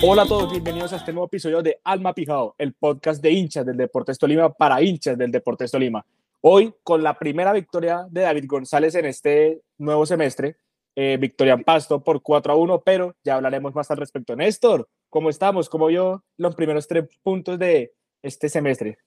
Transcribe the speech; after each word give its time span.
Hola 0.00 0.22
a 0.22 0.26
todos, 0.26 0.50
bienvenidos 0.50 0.92
a 0.92 0.96
este 0.96 1.12
nuevo 1.12 1.26
episodio 1.26 1.60
de 1.60 1.80
Alma 1.84 2.14
Pijao, 2.14 2.54
el 2.56 2.72
podcast 2.72 3.20
de 3.22 3.30
hinchas 3.32 3.66
del 3.66 3.76
Deportes 3.76 4.18
Tolima 4.18 4.52
para 4.52 4.80
hinchas 4.80 5.18
del 5.18 5.30
Deportes 5.30 5.70
Tolima. 5.70 6.06
Hoy 6.40 6.72
con 6.82 7.02
la 7.02 7.18
primera 7.18 7.52
victoria 7.52 8.06
de 8.08 8.22
David 8.22 8.44
González 8.46 8.94
en 8.94 9.06
este 9.06 9.60
nuevo 9.76 10.06
semestre, 10.06 10.56
eh, 10.94 11.18
victoria 11.20 11.54
en 11.54 11.64
Pasto 11.64 12.02
por 12.02 12.22
4 12.22 12.52
a 12.52 12.56
1, 12.56 12.80
pero 12.82 13.16
ya 13.24 13.34
hablaremos 13.34 13.74
más 13.74 13.90
al 13.90 13.96
respecto. 13.96 14.34
Néstor, 14.34 14.88
¿cómo 15.08 15.30
estamos? 15.30 15.68
¿Cómo 15.68 15.88
vio 15.88 16.24
los 16.36 16.54
primeros 16.54 16.86
tres 16.86 17.04
puntos 17.22 17.58
de 17.58 17.92
este 18.22 18.48
semestre? 18.48 18.98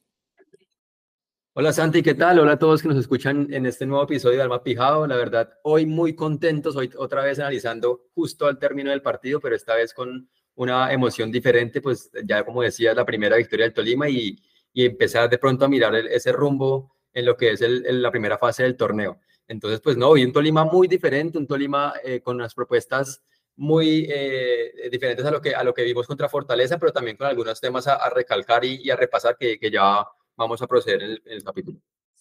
Hola 1.54 1.74
Santi, 1.74 2.02
¿qué 2.02 2.14
tal? 2.14 2.40
Hola 2.40 2.54
a 2.54 2.60
todos 2.60 2.82
que 2.82 2.88
nos 2.88 2.98
escuchan 2.98 3.54
en 3.54 3.66
este 3.66 3.86
nuevo 3.86 4.06
episodio 4.06 4.38
de 4.38 4.44
Alma 4.44 4.64
Pijado. 4.64 5.06
La 5.06 5.18
verdad, 5.18 5.52
hoy 5.64 5.86
muy 5.86 6.16
contentos, 6.16 6.78
hoy 6.78 6.90
otra 6.96 7.26
vez 7.26 7.40
analizando 7.40 8.06
justo 8.16 8.48
al 8.48 8.58
término 8.58 8.90
del 8.90 9.02
partido, 9.02 9.42
pero 9.42 9.54
esta 9.54 9.76
vez 9.76 9.94
con 9.94 10.30
una 10.56 10.94
emoción 10.94 11.30
diferente, 11.30 11.82
pues 11.82 12.10
ya 12.24 12.46
como 12.46 12.62
decía, 12.62 12.94
la 12.94 13.04
primera 13.04 13.36
victoria 13.36 13.66
del 13.66 13.74
Tolima 13.74 14.08
y, 14.08 14.38
y 14.72 14.86
empezar 14.86 15.30
de 15.30 15.38
pronto 15.40 15.66
a 15.66 15.68
mirar 15.68 15.94
ese 15.94 16.32
rumbo 16.32 16.96
en 17.12 17.26
lo 17.26 17.36
que 17.36 17.52
es 17.52 17.60
la 17.60 18.12
primera 18.12 18.38
fase 18.38 18.64
del 18.64 18.78
torneo. 18.78 19.20
Entonces, 19.46 19.82
pues 19.82 19.98
no, 19.98 20.08
hoy 20.08 20.24
un 20.24 20.32
Tolima 20.32 20.64
muy 20.64 20.88
diferente, 20.88 21.38
un 21.38 21.48
Tolima 21.48 21.96
eh, 22.02 22.22
con 22.22 22.38
unas 22.38 22.56
propuestas 22.56 23.24
muy 23.58 24.08
eh, 24.10 24.90
diferentes 24.90 25.26
a 25.26 25.32
lo, 25.32 25.42
que, 25.42 25.54
a 25.54 25.66
lo 25.66 25.74
que 25.74 25.84
vimos 25.84 26.08
contra 26.08 26.30
Fortaleza, 26.30 26.78
pero 26.78 26.94
también 26.94 27.18
con 27.18 27.28
algunos 27.28 27.60
temas 27.60 27.90
a, 27.90 28.10
recalcar 28.10 28.64
y, 28.64 28.90
a 28.90 28.96
repasar 28.96 29.38
que 29.38 29.60
ya 29.70 30.08
vamos 30.42 30.62
a 30.62 30.68
proceder 30.68 31.04
en 31.04 31.12
el, 31.12 31.22
en 31.26 31.34
el, 31.34 31.44
capítulo. 31.44 31.80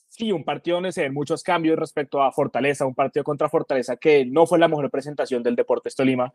Sí, 0.09 0.33
un 0.33 0.45
partido 0.45 0.77
donde 0.77 0.93
se 0.93 1.03
ven 1.03 1.15
muchos 1.15 1.43
cambios 1.43 1.79
respecto 1.79 2.23
a 2.23 2.33
Fortaleza, 2.33 2.87
un 2.87 2.95
partido 2.95 3.25
contra 3.25 3.49
Fortaleza 3.49 3.97
que 3.97 4.25
no 4.25 4.47
fue 4.47 4.59
la 4.59 4.69
mejor 4.69 4.91
presentación 4.91 5.43
del 5.43 5.57
Deportes 5.57 5.95
Tolima. 5.95 6.33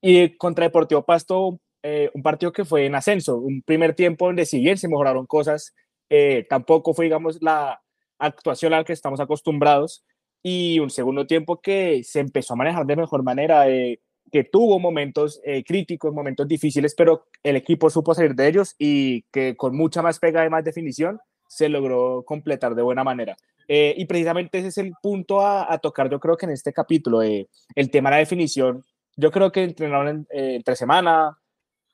Y 0.00 0.36
contra 0.36 0.66
Deportivo 0.66 1.04
Pasto, 1.04 1.60
eh, 1.82 2.10
un 2.14 2.22
partido 2.22 2.52
que 2.52 2.64
fue 2.64 2.86
en 2.86 2.94
ascenso, 2.94 3.36
un 3.36 3.62
primer 3.62 3.94
tiempo 3.94 4.26
donde 4.26 4.46
si 4.46 4.60
bien 4.60 4.78
se 4.78 4.88
mejoraron 4.88 5.26
cosas, 5.26 5.74
eh, 6.08 6.46
tampoco 6.48 6.94
fue, 6.94 7.06
digamos, 7.06 7.38
la 7.40 7.82
actuación 8.18 8.74
a 8.74 8.78
la 8.78 8.84
que 8.84 8.92
estamos 8.92 9.20
acostumbrados. 9.20 10.04
Y 10.42 10.78
un 10.78 10.90
segundo 10.90 11.26
tiempo 11.26 11.60
que 11.60 12.02
se 12.04 12.20
empezó 12.20 12.54
a 12.54 12.56
manejar 12.56 12.86
de 12.86 12.96
mejor 12.96 13.22
manera, 13.22 13.68
eh, 13.68 14.00
que 14.30 14.44
tuvo 14.44 14.78
momentos 14.78 15.40
eh, 15.44 15.62
críticos, 15.64 16.12
momentos 16.12 16.48
difíciles, 16.48 16.94
pero 16.94 17.26
el 17.42 17.56
equipo 17.56 17.90
supo 17.90 18.14
salir 18.14 18.34
de 18.34 18.48
ellos 18.48 18.74
y 18.78 19.22
que 19.32 19.56
con 19.56 19.76
mucha 19.76 20.02
más 20.02 20.18
pega 20.18 20.44
y 20.44 20.50
más 20.50 20.64
definición 20.64 21.20
se 21.48 21.68
logró 21.68 22.24
completar 22.24 22.74
de 22.74 22.82
buena 22.82 23.04
manera. 23.04 23.36
Eh, 23.68 23.94
y 23.96 24.04
precisamente 24.06 24.58
ese 24.58 24.68
es 24.68 24.78
el 24.78 24.92
punto 25.02 25.44
a, 25.44 25.78
tocar, 25.78 26.10
yo 26.10 26.20
creo 26.20 26.36
que 26.36 26.46
en 26.46 26.52
este 26.52 26.72
capítulo, 26.72 27.22
eh, 27.22 27.48
el 27.74 27.90
tema 27.90 28.10
de 28.10 28.16
la 28.16 28.20
definición. 28.20 28.84
Yo 29.16 29.30
creo 29.30 29.50
que 29.50 29.64
entrenaron 29.64 30.08
en, 30.08 30.26
entre 30.30 30.76
semana, 30.76 31.38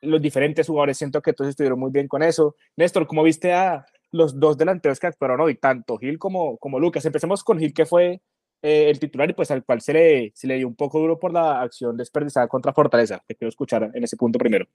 los 0.00 0.20
diferentes 0.20 0.66
jugadores, 0.66 0.98
siento 0.98 1.22
que 1.22 1.32
todos 1.32 1.50
estuvieron 1.50 1.78
muy 1.78 1.90
bien 1.90 2.08
con 2.08 2.22
eso. 2.22 2.56
Néstor, 2.76 3.06
¿cómo 3.06 3.22
viste 3.22 3.52
a 3.52 3.86
los 4.10 4.38
dos 4.38 4.58
delanteros 4.58 4.98
que 4.98 5.06
actuaron 5.06 5.40
hoy, 5.40 5.54
tanto 5.54 5.96
Gil 5.96 6.18
como, 6.18 6.58
como 6.58 6.80
Lucas? 6.80 7.04
Empecemos 7.04 7.44
con 7.44 7.58
Gil, 7.58 7.72
que 7.72 7.86
fue 7.86 8.20
eh, 8.62 8.88
el 8.88 8.98
titular 8.98 9.28
y 9.28 9.32
pues 9.34 9.50
al 9.50 9.64
cual 9.64 9.80
se 9.80 9.92
le, 9.92 10.32
se 10.34 10.46
le 10.46 10.56
dio 10.56 10.68
un 10.68 10.76
poco 10.76 10.98
duro 11.00 11.18
por 11.18 11.32
la 11.32 11.60
acción 11.60 11.96
desperdiciada 11.96 12.48
contra 12.48 12.72
Fortaleza. 12.72 13.22
Te 13.26 13.34
quiero 13.34 13.48
escuchar 13.48 13.90
en 13.92 14.04
ese 14.04 14.16
punto 14.16 14.38
primero. 14.38 14.66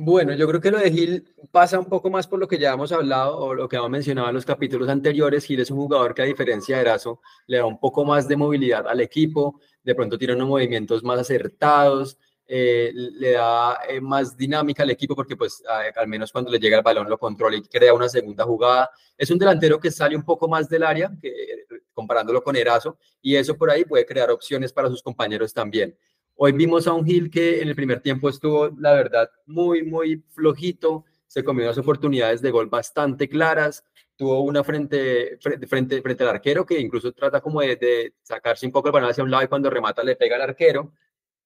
Bueno, 0.00 0.32
yo 0.32 0.46
creo 0.46 0.60
que 0.60 0.70
lo 0.70 0.78
de 0.78 0.92
Gil 0.92 1.34
pasa 1.50 1.76
un 1.76 1.86
poco 1.86 2.08
más 2.08 2.28
por 2.28 2.38
lo 2.38 2.46
que 2.46 2.56
ya 2.56 2.72
hemos 2.72 2.92
hablado 2.92 3.36
o 3.36 3.52
lo 3.52 3.68
que 3.68 3.74
hemos 3.74 3.90
mencionado 3.90 4.28
en 4.28 4.34
los 4.36 4.44
capítulos 4.44 4.88
anteriores. 4.88 5.44
Gil 5.44 5.58
es 5.58 5.72
un 5.72 5.78
jugador 5.78 6.14
que 6.14 6.22
a 6.22 6.24
diferencia 6.24 6.76
de 6.76 6.82
Erazo 6.82 7.20
le 7.48 7.56
da 7.56 7.66
un 7.66 7.80
poco 7.80 8.04
más 8.04 8.28
de 8.28 8.36
movilidad 8.36 8.86
al 8.86 9.00
equipo, 9.00 9.58
de 9.82 9.96
pronto 9.96 10.16
tiene 10.16 10.34
unos 10.34 10.46
movimientos 10.46 11.02
más 11.02 11.18
acertados, 11.18 12.16
eh, 12.50 12.90
le 12.94 13.32
da 13.32 13.78
eh, 13.86 14.00
más 14.00 14.34
dinámica 14.34 14.82
al 14.82 14.88
equipo 14.88 15.14
porque 15.14 15.36
pues 15.36 15.62
al 15.94 16.08
menos 16.08 16.32
cuando 16.32 16.50
le 16.50 16.58
llega 16.58 16.78
el 16.78 16.82
balón 16.82 17.06
lo 17.06 17.18
controla 17.18 17.58
y 17.58 17.62
crea 17.62 17.92
una 17.92 18.08
segunda 18.08 18.44
jugada. 18.44 18.90
Es 19.18 19.30
un 19.30 19.38
delantero 19.38 19.78
que 19.78 19.90
sale 19.90 20.16
un 20.16 20.24
poco 20.24 20.48
más 20.48 20.66
del 20.66 20.82
área, 20.82 21.12
que, 21.20 21.66
comparándolo 21.92 22.42
con 22.42 22.56
Erazo, 22.56 22.98
y 23.20 23.36
eso 23.36 23.54
por 23.56 23.70
ahí 23.70 23.84
puede 23.84 24.06
crear 24.06 24.30
opciones 24.30 24.72
para 24.72 24.88
sus 24.88 25.02
compañeros 25.02 25.52
también. 25.52 25.94
Hoy 26.36 26.52
vimos 26.52 26.86
a 26.86 26.94
un 26.94 27.04
Gil 27.04 27.30
que 27.30 27.60
en 27.60 27.68
el 27.68 27.74
primer 27.74 28.00
tiempo 28.00 28.30
estuvo, 28.30 28.70
la 28.78 28.94
verdad, 28.94 29.28
muy, 29.44 29.82
muy 29.82 30.24
flojito, 30.30 31.04
se 31.26 31.44
comió 31.44 31.64
unas 31.64 31.76
oportunidades 31.76 32.40
de 32.40 32.50
gol 32.50 32.68
bastante 32.68 33.28
claras, 33.28 33.84
tuvo 34.16 34.40
una 34.40 34.64
frente, 34.64 35.36
frente, 35.40 35.66
frente, 35.66 36.00
frente 36.00 36.24
al 36.24 36.30
arquero 36.30 36.64
que 36.64 36.80
incluso 36.80 37.12
trata 37.12 37.40
como 37.42 37.60
de, 37.60 37.76
de, 37.76 38.14
sacarse 38.22 38.64
un 38.64 38.72
poco 38.72 38.88
el 38.88 38.92
balón 38.92 39.10
hacia 39.10 39.22
un 39.22 39.30
lado 39.30 39.44
y 39.44 39.48
cuando 39.48 39.68
remata 39.68 40.02
le 40.02 40.16
pega 40.16 40.36
al 40.36 40.42
arquero. 40.42 40.92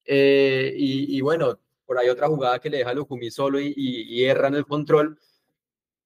Eh, 0.05 0.73
y, 0.77 1.21
bueno, 1.21 1.59
por 1.87 1.99
ahí 1.99 2.09
otra 2.09 2.29
jugada 2.29 2.59
que 2.59 2.71
le 2.71 2.79
deja 2.79 2.91
a 2.91 2.95
Lukumi 2.95 3.31
solo 3.31 3.61
y, 3.61 3.73
y, 3.77 4.03
y 4.03 4.25
erra 4.25 4.49
en 4.49 4.55
el 4.55 4.67
control. 4.67 5.19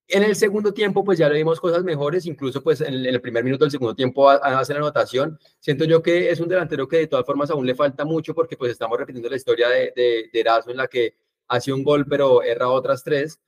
En 0.08 0.22
el 0.22 0.36
segundo 0.36 0.72
tiempo, 0.72 1.04
pues 1.04 1.18
ya 1.18 1.28
le 1.28 1.34
vimos 1.34 1.60
cosas 1.60 1.82
mejores, 1.82 2.26
incluso 2.26 2.62
pues 2.62 2.80
en 2.80 2.94
el, 2.94 3.20
primer 3.20 3.42
minuto 3.42 3.64
del 3.64 3.72
segundo 3.72 3.94
tiempo 3.94 4.30
hace 4.30 4.72
la 4.72 4.78
anotación. 4.78 5.36
Siento 5.58 5.84
yo 5.84 6.00
que 6.00 6.30
es 6.30 6.38
un 6.38 6.48
delantero 6.48 6.86
que 6.86 6.98
de 6.98 7.06
todas 7.08 7.26
formas 7.26 7.50
aún 7.50 7.66
le 7.66 7.74
falta 7.74 8.04
mucho 8.04 8.32
porque 8.32 8.56
pues 8.56 8.70
estamos 8.70 8.96
repitiendo 8.98 9.28
la 9.28 9.34
historia 9.34 9.68
de, 9.68 9.92
de, 9.96 10.30
de 10.32 10.44
en 10.68 10.76
la 10.76 10.86
que 10.86 11.16
hace 11.48 11.72
un 11.72 11.82
gol 11.82 12.06
pero 12.08 12.42
erra 12.42 12.68
otras 12.68 13.02
tres. 13.02 13.40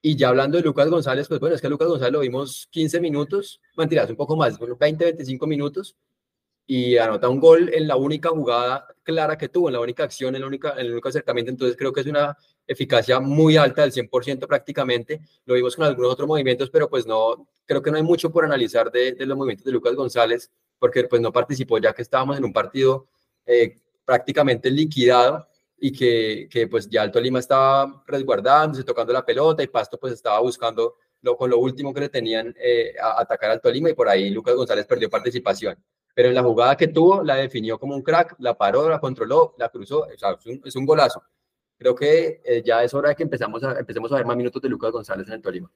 Y 0.00 0.16
ya 0.16 0.30
hablando 0.30 0.56
de 0.56 0.64
Lucas 0.64 0.88
González, 0.88 1.28
pues 1.28 1.38
bueno, 1.38 1.54
es 1.54 1.60
que 1.60 1.66
a 1.66 1.70
Lucas 1.70 1.88
González 1.88 2.12
lo 2.14 2.20
vimos 2.20 2.66
15 2.70 3.00
minutos, 3.00 3.60
mentiras, 3.76 4.08
un 4.08 4.16
poco 4.16 4.34
más, 4.34 4.58
20, 4.58 5.04
25 5.04 5.46
minutos, 5.46 5.96
y 6.72 6.96
anota 6.98 7.28
un 7.28 7.40
gol 7.40 7.68
en 7.74 7.88
la 7.88 7.96
única 7.96 8.28
jugada 8.28 8.86
clara 9.02 9.36
que 9.36 9.48
tuvo, 9.48 9.68
en 9.68 9.72
la 9.72 9.80
única 9.80 10.04
acción, 10.04 10.36
en, 10.36 10.42
la 10.42 10.46
única, 10.46 10.74
en 10.74 10.86
el 10.86 10.92
único 10.92 11.08
acercamiento. 11.08 11.50
Entonces 11.50 11.76
creo 11.76 11.92
que 11.92 12.02
es 12.02 12.06
una 12.06 12.38
eficacia 12.64 13.18
muy 13.18 13.56
alta, 13.56 13.82
del 13.82 13.90
100% 13.90 14.46
prácticamente. 14.46 15.20
Lo 15.46 15.54
vimos 15.54 15.74
con 15.74 15.86
algunos 15.86 16.12
otros 16.12 16.28
movimientos, 16.28 16.70
pero 16.70 16.88
pues 16.88 17.08
no, 17.08 17.48
creo 17.66 17.82
que 17.82 17.90
no 17.90 17.96
hay 17.96 18.04
mucho 18.04 18.30
por 18.30 18.44
analizar 18.44 18.88
de, 18.92 19.14
de 19.14 19.26
los 19.26 19.36
movimientos 19.36 19.64
de 19.64 19.72
Lucas 19.72 19.96
González, 19.96 20.48
porque 20.78 21.02
pues 21.08 21.20
no 21.20 21.32
participó 21.32 21.76
ya 21.78 21.92
que 21.92 22.02
estábamos 22.02 22.38
en 22.38 22.44
un 22.44 22.52
partido 22.52 23.08
eh, 23.46 23.76
prácticamente 24.04 24.70
liquidado 24.70 25.48
y 25.76 25.90
que, 25.90 26.46
que, 26.48 26.68
pues 26.68 26.88
ya 26.88 27.02
el 27.02 27.10
Tolima 27.10 27.40
estaba 27.40 28.04
resguardándose, 28.06 28.84
tocando 28.84 29.12
la 29.12 29.26
pelota 29.26 29.60
y 29.60 29.66
Pasto 29.66 29.98
pues 29.98 30.12
estaba 30.12 30.38
buscando 30.38 30.94
lo, 31.22 31.36
con 31.36 31.50
lo 31.50 31.58
último 31.58 31.92
que 31.92 32.02
le 32.02 32.08
tenían 32.10 32.54
eh, 32.60 32.94
a 33.02 33.20
atacar 33.22 33.50
al 33.50 33.60
Tolima 33.60 33.90
y 33.90 33.94
por 33.94 34.08
ahí 34.08 34.30
Lucas 34.30 34.54
González 34.54 34.86
perdió 34.86 35.10
participación 35.10 35.76
pero 36.14 36.28
en 36.28 36.34
la 36.34 36.42
jugada 36.42 36.76
que 36.76 36.88
tuvo 36.88 37.22
la 37.22 37.36
definió 37.36 37.78
como 37.78 37.94
un 37.94 38.02
crack, 38.02 38.36
la 38.38 38.54
paró, 38.54 38.88
la 38.88 39.00
controló, 39.00 39.54
la 39.58 39.68
cruzó, 39.68 40.00
o 40.02 40.18
sea, 40.18 40.32
es, 40.32 40.46
un, 40.46 40.60
es 40.64 40.76
un 40.76 40.86
golazo. 40.86 41.22
Creo 41.76 41.94
que 41.94 42.42
eh, 42.44 42.62
ya 42.64 42.84
es 42.84 42.92
hora 42.92 43.10
de 43.10 43.16
que 43.16 43.22
empezamos 43.22 43.64
a, 43.64 43.78
empecemos 43.78 44.12
a 44.12 44.16
ver 44.16 44.26
más 44.26 44.36
minutos 44.36 44.60
de 44.60 44.68
Lucas 44.68 44.92
González 44.92 45.26
en 45.28 45.34
el 45.34 45.42
Tolima. 45.42 45.70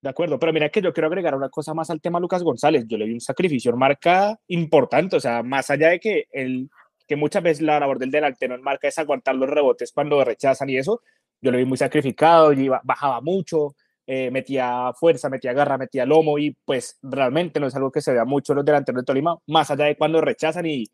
De 0.00 0.08
acuerdo, 0.08 0.38
pero 0.38 0.52
mira 0.52 0.68
que 0.68 0.82
yo 0.82 0.92
quiero 0.92 1.06
agregar 1.06 1.34
una 1.34 1.48
cosa 1.48 1.74
más 1.74 1.88
al 1.90 2.00
tema 2.00 2.18
Lucas 2.18 2.42
González. 2.42 2.84
Yo 2.88 2.98
le 2.98 3.04
vi 3.04 3.12
un 3.12 3.20
sacrificio 3.20 3.70
en 3.70 3.78
marca 3.78 4.38
importante, 4.48 5.16
o 5.16 5.20
sea, 5.20 5.42
más 5.42 5.70
allá 5.70 5.90
de 5.90 6.00
que 6.00 6.26
el 6.32 6.68
que 7.06 7.16
muchas 7.16 7.42
veces 7.42 7.62
la 7.62 7.78
labor 7.78 7.98
del 7.98 8.10
delantero 8.10 8.54
en 8.54 8.62
marca 8.62 8.88
es 8.88 8.98
aguantar 8.98 9.34
los 9.34 9.48
rebotes 9.48 9.92
cuando 9.92 10.24
rechazan 10.24 10.70
y 10.70 10.78
eso, 10.78 11.02
yo 11.40 11.50
lo 11.50 11.58
vi 11.58 11.64
muy 11.64 11.76
sacrificado, 11.76 12.52
y 12.52 12.68
bajaba 12.68 13.20
mucho, 13.20 13.74
eh, 14.06 14.30
metía 14.30 14.92
fuerza, 14.94 15.28
metía 15.28 15.52
garra, 15.52 15.78
metía 15.78 16.06
lomo 16.06 16.38
y 16.38 16.56
pues 16.64 16.98
realmente 17.02 17.60
no 17.60 17.66
es 17.68 17.76
algo 17.76 17.92
que 17.92 18.00
se 18.00 18.12
vea 18.12 18.24
mucho 18.24 18.54
los 18.54 18.64
delanteros 18.64 19.02
de 19.02 19.06
Tolima, 19.06 19.38
más 19.46 19.70
allá 19.70 19.84
de 19.84 19.96
cuando 19.96 20.20
rechazan 20.20 20.66
y 20.66 20.86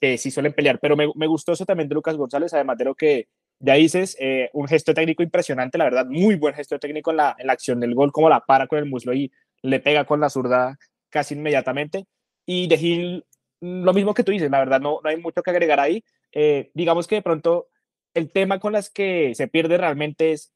eh, 0.00 0.18
sí 0.18 0.30
suelen 0.30 0.52
pelear. 0.52 0.78
Pero 0.80 0.96
me, 0.96 1.08
me, 1.14 1.26
gustó 1.26 1.52
eso 1.52 1.64
también 1.64 1.88
de 1.88 1.94
Lucas 1.94 2.16
González, 2.16 2.52
además 2.54 2.78
de 2.78 2.84
lo 2.84 2.94
que 2.94 3.28
ya 3.60 3.74
dices, 3.74 4.16
eh, 4.20 4.50
un 4.52 4.68
gesto 4.68 4.94
técnico 4.94 5.22
impresionante, 5.22 5.78
la 5.78 5.84
verdad, 5.84 6.06
muy 6.06 6.36
buen 6.36 6.54
gesto 6.54 6.78
técnico 6.78 7.10
en 7.10 7.18
la, 7.18 7.36
en 7.38 7.46
la 7.46 7.52
acción 7.52 7.80
del 7.80 7.94
gol, 7.94 8.12
como 8.12 8.28
la 8.28 8.40
para 8.40 8.66
con 8.66 8.78
el 8.78 8.86
muslo 8.86 9.12
y 9.14 9.32
le 9.62 9.80
pega 9.80 10.04
con 10.04 10.20
la 10.20 10.30
zurda 10.30 10.78
casi 11.10 11.34
inmediatamente. 11.34 12.06
Y 12.46 12.68
de 12.68 12.78
Gil, 12.78 13.24
lo 13.60 13.92
mismo 13.92 14.14
que 14.14 14.24
tú 14.24 14.32
dices, 14.32 14.50
la 14.50 14.60
verdad, 14.60 14.80
no, 14.80 15.00
no 15.02 15.10
hay 15.10 15.16
mucho 15.16 15.42
que 15.42 15.50
agregar 15.50 15.80
ahí. 15.80 16.04
Eh, 16.32 16.70
digamos 16.74 17.06
que 17.06 17.16
de 17.16 17.22
pronto 17.22 17.68
el 18.14 18.30
tema 18.30 18.58
con 18.58 18.72
las 18.72 18.90
que 18.90 19.34
se 19.34 19.48
pierde 19.48 19.76
realmente 19.76 20.32
es 20.32 20.52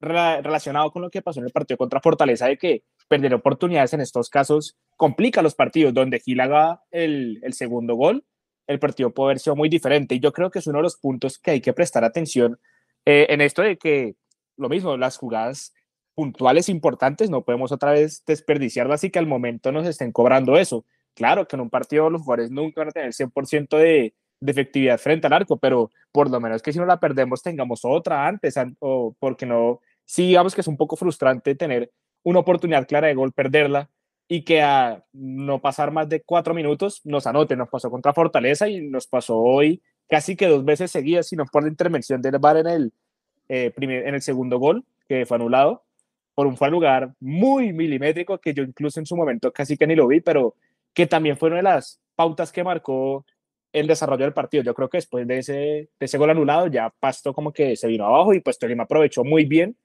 relacionado 0.00 0.90
con 0.90 1.02
lo 1.02 1.10
que 1.10 1.22
pasó 1.22 1.40
en 1.40 1.46
el 1.46 1.52
partido 1.52 1.78
contra 1.78 2.00
Fortaleza, 2.00 2.46
de 2.46 2.58
que 2.58 2.82
perder 3.08 3.34
oportunidades 3.34 3.92
en 3.94 4.00
estos 4.00 4.28
casos 4.28 4.76
complica 4.96 5.42
los 5.42 5.54
partidos, 5.54 5.94
donde 5.94 6.20
Gil 6.20 6.40
haga 6.40 6.82
el, 6.90 7.40
el 7.42 7.54
segundo 7.54 7.94
gol, 7.94 8.24
el 8.66 8.78
partido 8.78 9.12
puede 9.12 9.28
haber 9.28 9.38
sido 9.38 9.56
muy 9.56 9.68
diferente. 9.68 10.14
Y 10.14 10.20
yo 10.20 10.32
creo 10.32 10.50
que 10.50 10.58
es 10.58 10.66
uno 10.66 10.78
de 10.78 10.84
los 10.84 10.96
puntos 10.96 11.38
que 11.38 11.52
hay 11.52 11.60
que 11.60 11.72
prestar 11.72 12.04
atención 12.04 12.58
eh, 13.04 13.26
en 13.30 13.40
esto 13.40 13.62
de 13.62 13.78
que, 13.78 14.16
lo 14.56 14.68
mismo, 14.68 14.96
las 14.96 15.16
jugadas 15.16 15.72
puntuales 16.14 16.68
importantes 16.68 17.30
no 17.30 17.44
podemos 17.44 17.72
otra 17.72 17.92
vez 17.92 18.24
desperdiciarlas 18.26 19.04
y 19.04 19.10
que 19.10 19.18
al 19.18 19.26
momento 19.26 19.70
nos 19.70 19.86
estén 19.86 20.12
cobrando 20.12 20.56
eso. 20.56 20.84
Claro 21.14 21.46
que 21.46 21.56
en 21.56 21.62
un 21.62 21.70
partido 21.70 22.10
los 22.10 22.22
jugadores 22.22 22.50
nunca 22.50 22.80
van 22.80 22.88
a 22.88 22.92
tener 22.92 23.12
100% 23.12 23.76
de, 23.78 24.14
de 24.40 24.52
efectividad 24.52 24.98
frente 24.98 25.26
al 25.26 25.34
arco, 25.34 25.56
pero 25.58 25.90
por 26.12 26.30
lo 26.30 26.40
menos 26.40 26.62
que 26.62 26.72
si 26.72 26.78
no 26.78 26.86
la 26.86 26.98
perdemos 26.98 27.42
tengamos 27.42 27.84
otra 27.84 28.26
antes, 28.26 28.56
o 28.80 29.14
porque 29.18 29.46
no, 29.46 29.80
sí 30.06 30.28
digamos 30.28 30.54
que 30.54 30.62
es 30.62 30.68
un 30.68 30.78
poco 30.78 30.96
frustrante 30.96 31.54
tener 31.54 31.92
una 32.22 32.38
oportunidad 32.40 32.88
clara 32.88 33.08
de 33.08 33.14
gol, 33.14 33.32
perderla, 33.32 33.90
y 34.28 34.42
que 34.42 34.62
a 34.62 35.04
no 35.12 35.60
pasar 35.60 35.92
más 35.92 36.08
de 36.08 36.22
cuatro 36.22 36.54
minutos 36.54 37.00
nos 37.04 37.26
anote. 37.26 37.56
Nos 37.56 37.68
pasó 37.68 37.90
contra 37.90 38.12
Fortaleza 38.12 38.68
y 38.68 38.80
nos 38.80 39.06
pasó 39.06 39.38
hoy 39.38 39.82
casi 40.08 40.36
que 40.36 40.48
dos 40.48 40.64
veces 40.64 40.90
seguidas, 40.90 41.28
sino 41.28 41.44
por 41.44 41.62
la 41.62 41.68
intervención 41.68 42.20
del 42.20 42.38
VAR 42.38 42.58
en 42.58 42.66
el, 42.66 42.92
eh, 43.48 43.70
primer, 43.70 44.06
en 44.06 44.14
el 44.14 44.22
segundo 44.22 44.58
gol, 44.58 44.84
que 45.08 45.26
fue 45.26 45.36
anulado 45.36 45.84
por 46.34 46.46
un 46.46 46.56
lugar 46.70 47.14
muy 47.18 47.72
milimétrico 47.72 48.38
que 48.38 48.52
yo 48.52 48.62
incluso 48.62 49.00
en 49.00 49.06
su 49.06 49.16
momento 49.16 49.52
casi 49.52 49.76
que 49.76 49.86
ni 49.86 49.94
lo 49.94 50.06
vi, 50.06 50.20
pero 50.20 50.54
que 50.92 51.06
también 51.06 51.36
fue 51.38 51.48
una 51.48 51.58
de 51.58 51.62
las 51.62 52.00
pautas 52.14 52.52
que 52.52 52.62
marcó 52.62 53.24
el 53.72 53.86
desarrollo 53.86 54.24
del 54.24 54.34
partido. 54.34 54.62
Yo 54.62 54.74
creo 54.74 54.90
que 54.90 54.98
después 54.98 55.26
de 55.26 55.38
ese, 55.38 55.52
de 55.52 55.88
ese 55.98 56.18
gol 56.18 56.30
anulado 56.30 56.66
ya 56.66 56.92
Pasto 57.00 57.32
como 57.32 57.52
que 57.52 57.76
se 57.76 57.86
vino 57.86 58.04
abajo 58.04 58.34
y 58.34 58.40
pues 58.40 58.58
Tolima 58.58 58.82
aprovechó 58.82 59.24
muy 59.24 59.44
bien 59.46 59.76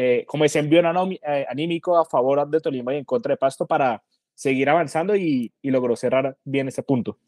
eh, 0.00 0.24
como 0.28 0.44
ese 0.44 0.60
envío 0.60 0.80
eh, 0.80 1.46
anímico 1.50 1.98
a 1.98 2.04
favor 2.04 2.48
de 2.48 2.60
Tolima 2.60 2.94
y 2.94 2.98
en 2.98 3.04
contra 3.04 3.32
de 3.32 3.36
Pasto 3.36 3.66
para 3.66 4.00
seguir 4.32 4.70
avanzando 4.70 5.16
y, 5.16 5.52
y 5.60 5.72
logró 5.72 5.96
cerrar 5.96 6.38
bien 6.44 6.68
ese 6.68 6.84
punto. 6.84 7.18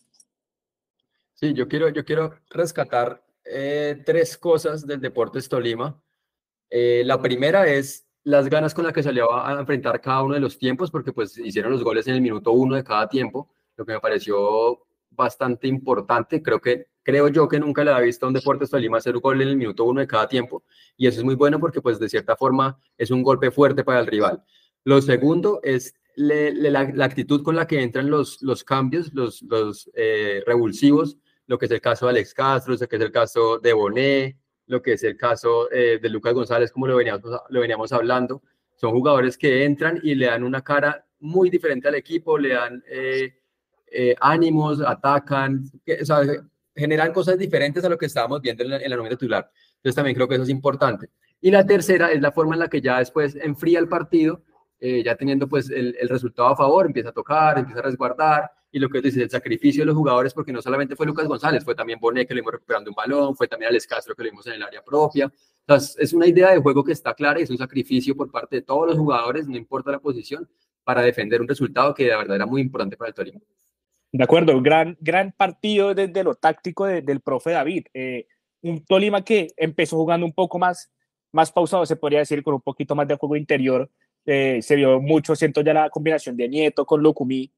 Sí, 1.34 1.52
yo 1.52 1.66
quiero, 1.66 1.88
yo 1.88 2.04
quiero 2.04 2.32
rescatar 2.48 3.24
eh, 3.44 4.00
tres 4.06 4.38
cosas 4.38 4.86
del 4.86 5.00
Deportes 5.00 5.48
Tolima. 5.48 6.00
la 6.70 7.20
primera 7.20 7.66
es 7.66 8.06
las 8.22 8.48
ganas 8.48 8.72
con 8.72 8.84
las 8.84 8.92
que 8.92 9.02
salió 9.02 9.34
a 9.34 9.50
enfrentar 9.58 10.00
cada 10.00 10.22
uno 10.22 10.34
de 10.34 10.40
los 10.40 10.56
tiempos, 10.56 10.92
porque 10.92 11.12
pues 11.12 11.36
hicieron 11.38 11.72
los 11.72 11.82
goles 11.82 12.06
en 12.06 12.14
el 12.14 12.20
minuto 12.20 12.52
uno 12.52 12.76
de 12.76 12.84
cada 12.84 13.08
tiempo, 13.08 13.52
lo 13.74 13.84
que 13.84 13.94
me 13.94 14.00
pareció 14.00 14.86
bastante 15.10 15.66
importante. 15.66 16.40
Creo 16.40 16.60
que 16.60 16.86
creo 17.02 17.28
yo 17.28 17.48
que 17.48 17.58
nunca 17.58 17.84
le 17.84 17.90
había 17.90 18.06
visto 18.06 18.26
a 18.26 18.28
un 18.28 18.34
Deportes 18.34 18.70
Tolima 18.70 18.98
hacer 18.98 19.16
un 19.16 19.22
gol 19.22 19.40
en 19.42 19.48
el 19.48 19.56
minuto 19.56 19.84
uno 19.84 20.00
de 20.00 20.06
cada 20.06 20.28
tiempo. 20.28 20.64
Y 20.96 21.06
eso 21.06 21.20
es 21.20 21.24
muy 21.24 21.34
bueno 21.34 21.58
porque, 21.58 21.80
pues, 21.80 21.98
de 21.98 22.08
cierta 22.08 22.36
forma, 22.36 22.78
es 22.96 23.10
un 23.10 23.22
golpe 23.22 23.50
fuerte 23.50 23.84
para 23.84 24.00
el 24.00 24.06
rival. 24.06 24.42
Lo 24.84 25.00
segundo 25.00 25.60
es 25.62 25.94
la, 26.16 26.80
actitud 27.04 27.42
con 27.42 27.56
la 27.56 27.66
que 27.66 27.82
entran 27.82 28.10
los, 28.10 28.42
los 28.42 28.64
cambios, 28.64 29.12
los, 29.14 29.42
los 29.42 29.90
eh, 29.94 30.42
revulsivos, 30.46 31.18
lo 31.46 31.58
que 31.58 31.66
es 31.66 31.72
el 31.72 31.80
caso 31.80 32.06
de 32.06 32.10
Alex 32.10 32.34
Castro, 32.34 32.74
lo 32.74 32.88
que 32.88 32.96
es 32.96 33.02
el 33.02 33.12
caso 33.12 33.58
de 33.58 33.72
Bonet, 33.72 34.36
lo 34.66 34.82
que 34.82 34.92
es 34.92 35.02
el 35.02 35.16
caso 35.16 35.70
eh, 35.72 35.98
de 36.00 36.08
Lucas 36.08 36.34
González, 36.34 36.70
como 36.70 36.86
lo 36.86 36.96
veníamos, 36.96 37.22
lo 37.48 37.60
veníamos 37.60 37.92
hablando. 37.92 38.42
Son 38.76 38.92
jugadores 38.92 39.36
que 39.36 39.64
entran 39.64 40.00
y 40.02 40.14
le 40.14 40.26
dan 40.26 40.44
una 40.44 40.62
cara 40.62 41.06
muy 41.18 41.50
diferente 41.50 41.88
al 41.88 41.96
equipo, 41.96 42.38
le 42.38 42.50
dan 42.50 42.82
eh, 42.88 43.34
ánimos, 44.20 44.80
atacan, 44.80 45.64
o 46.00 46.04
sea, 46.04 46.22
generan 46.80 47.12
cosas 47.12 47.38
diferentes 47.38 47.84
a 47.84 47.88
lo 47.88 47.96
que 47.96 48.06
estábamos 48.06 48.40
viendo 48.40 48.64
en 48.64 48.70
la, 48.70 48.76
en 48.78 48.90
la 48.90 49.08
titular. 49.08 49.50
Entonces 49.76 49.94
también 49.94 50.16
creo 50.16 50.26
que 50.26 50.34
eso 50.34 50.44
es 50.44 50.50
importante. 50.50 51.10
Y 51.40 51.50
la 51.50 51.64
tercera 51.64 52.10
es 52.10 52.20
la 52.20 52.32
forma 52.32 52.54
en 52.54 52.60
la 52.60 52.68
que 52.68 52.80
ya 52.80 52.98
después 52.98 53.36
enfría 53.36 53.78
el 53.78 53.88
partido, 53.88 54.42
eh, 54.78 55.02
ya 55.04 55.14
teniendo 55.14 55.48
pues 55.48 55.70
el, 55.70 55.96
resultado 56.08 56.48
a 56.48 56.56
favor, 56.56 56.86
empieza 56.86 57.10
a 57.10 57.12
tocar, 57.12 57.58
empieza 57.58 57.80
a 57.80 57.84
resguardar, 57.84 58.50
y 58.72 58.78
lo 58.78 58.88
que 58.88 59.00
dice 59.00 59.22
el 59.22 59.30
sacrificio 59.30 59.82
de 59.82 59.86
los 59.86 59.96
jugadores, 59.96 60.32
porque 60.32 60.52
no 60.52 60.62
solamente 60.62 60.96
fue 60.96 61.06
Lucas 61.06 61.26
González, 61.26 61.64
fue 61.64 61.74
también 61.74 61.98
Bonet 62.00 62.26
que 62.26 62.34
le 62.34 62.40
vimos 62.40 62.52
recuperando 62.52 62.90
un 62.90 62.94
balón, 62.94 63.36
fue 63.36 63.48
también 63.48 63.70
Alex 63.70 63.86
Castro 63.86 64.14
que 64.14 64.22
lo 64.22 64.30
vimos 64.30 64.46
en 64.46 64.54
el 64.54 64.62
área 64.62 64.82
propia. 64.82 65.32
Entonces, 65.60 65.96
es 65.98 66.12
una 66.12 66.26
idea 66.26 66.52
de 66.52 66.58
juego 66.58 66.84
que 66.84 66.92
está 66.92 67.14
clara 67.14 67.40
y 67.40 67.42
es 67.42 67.50
un 67.50 67.58
sacrificio 67.58 68.16
por 68.16 68.30
parte 68.30 68.56
de 68.56 68.62
todos 68.62 68.86
los 68.86 68.96
jugadores, 68.96 69.46
no 69.48 69.56
importa 69.56 69.90
la 69.90 69.98
posición, 69.98 70.48
para 70.84 71.02
defender 71.02 71.40
un 71.40 71.48
resultado 71.48 71.94
que 71.94 72.04
de 72.04 72.16
verdad 72.16 72.36
era 72.36 72.46
muy 72.46 72.60
importante 72.60 72.96
para 72.96 73.08
el 73.08 73.14
Torino. 73.14 73.40
De 74.12 74.24
acuerdo, 74.24 74.60
gran, 74.60 74.96
gran 75.00 75.32
partido 75.32 75.94
desde 75.94 76.24
lo 76.24 76.34
táctico 76.34 76.86
del 76.86 77.20
profe 77.20 77.50
David. 77.50 77.86
Eh, 77.94 78.26
un 78.62 78.84
Tolima 78.84 79.24
que 79.24 79.52
empezó 79.56 79.96
jugando 79.96 80.26
un 80.26 80.32
poco 80.32 80.58
más, 80.58 80.92
más 81.32 81.52
pausado, 81.52 81.86
se 81.86 81.96
podría 81.96 82.18
decir, 82.18 82.42
con 82.42 82.54
un 82.54 82.60
poquito 82.60 82.94
más 82.96 83.06
de 83.06 83.16
juego 83.16 83.36
interior. 83.36 83.90
Eh, 84.26 84.60
se 84.62 84.76
vio 84.76 85.00
mucho, 85.00 85.36
siento 85.36 85.60
ya 85.60 85.72
la 85.72 85.90
combinación 85.90 86.36
de 86.36 86.48
Nieto 86.48 86.84
con 86.84 87.02
Locumí 87.02 87.52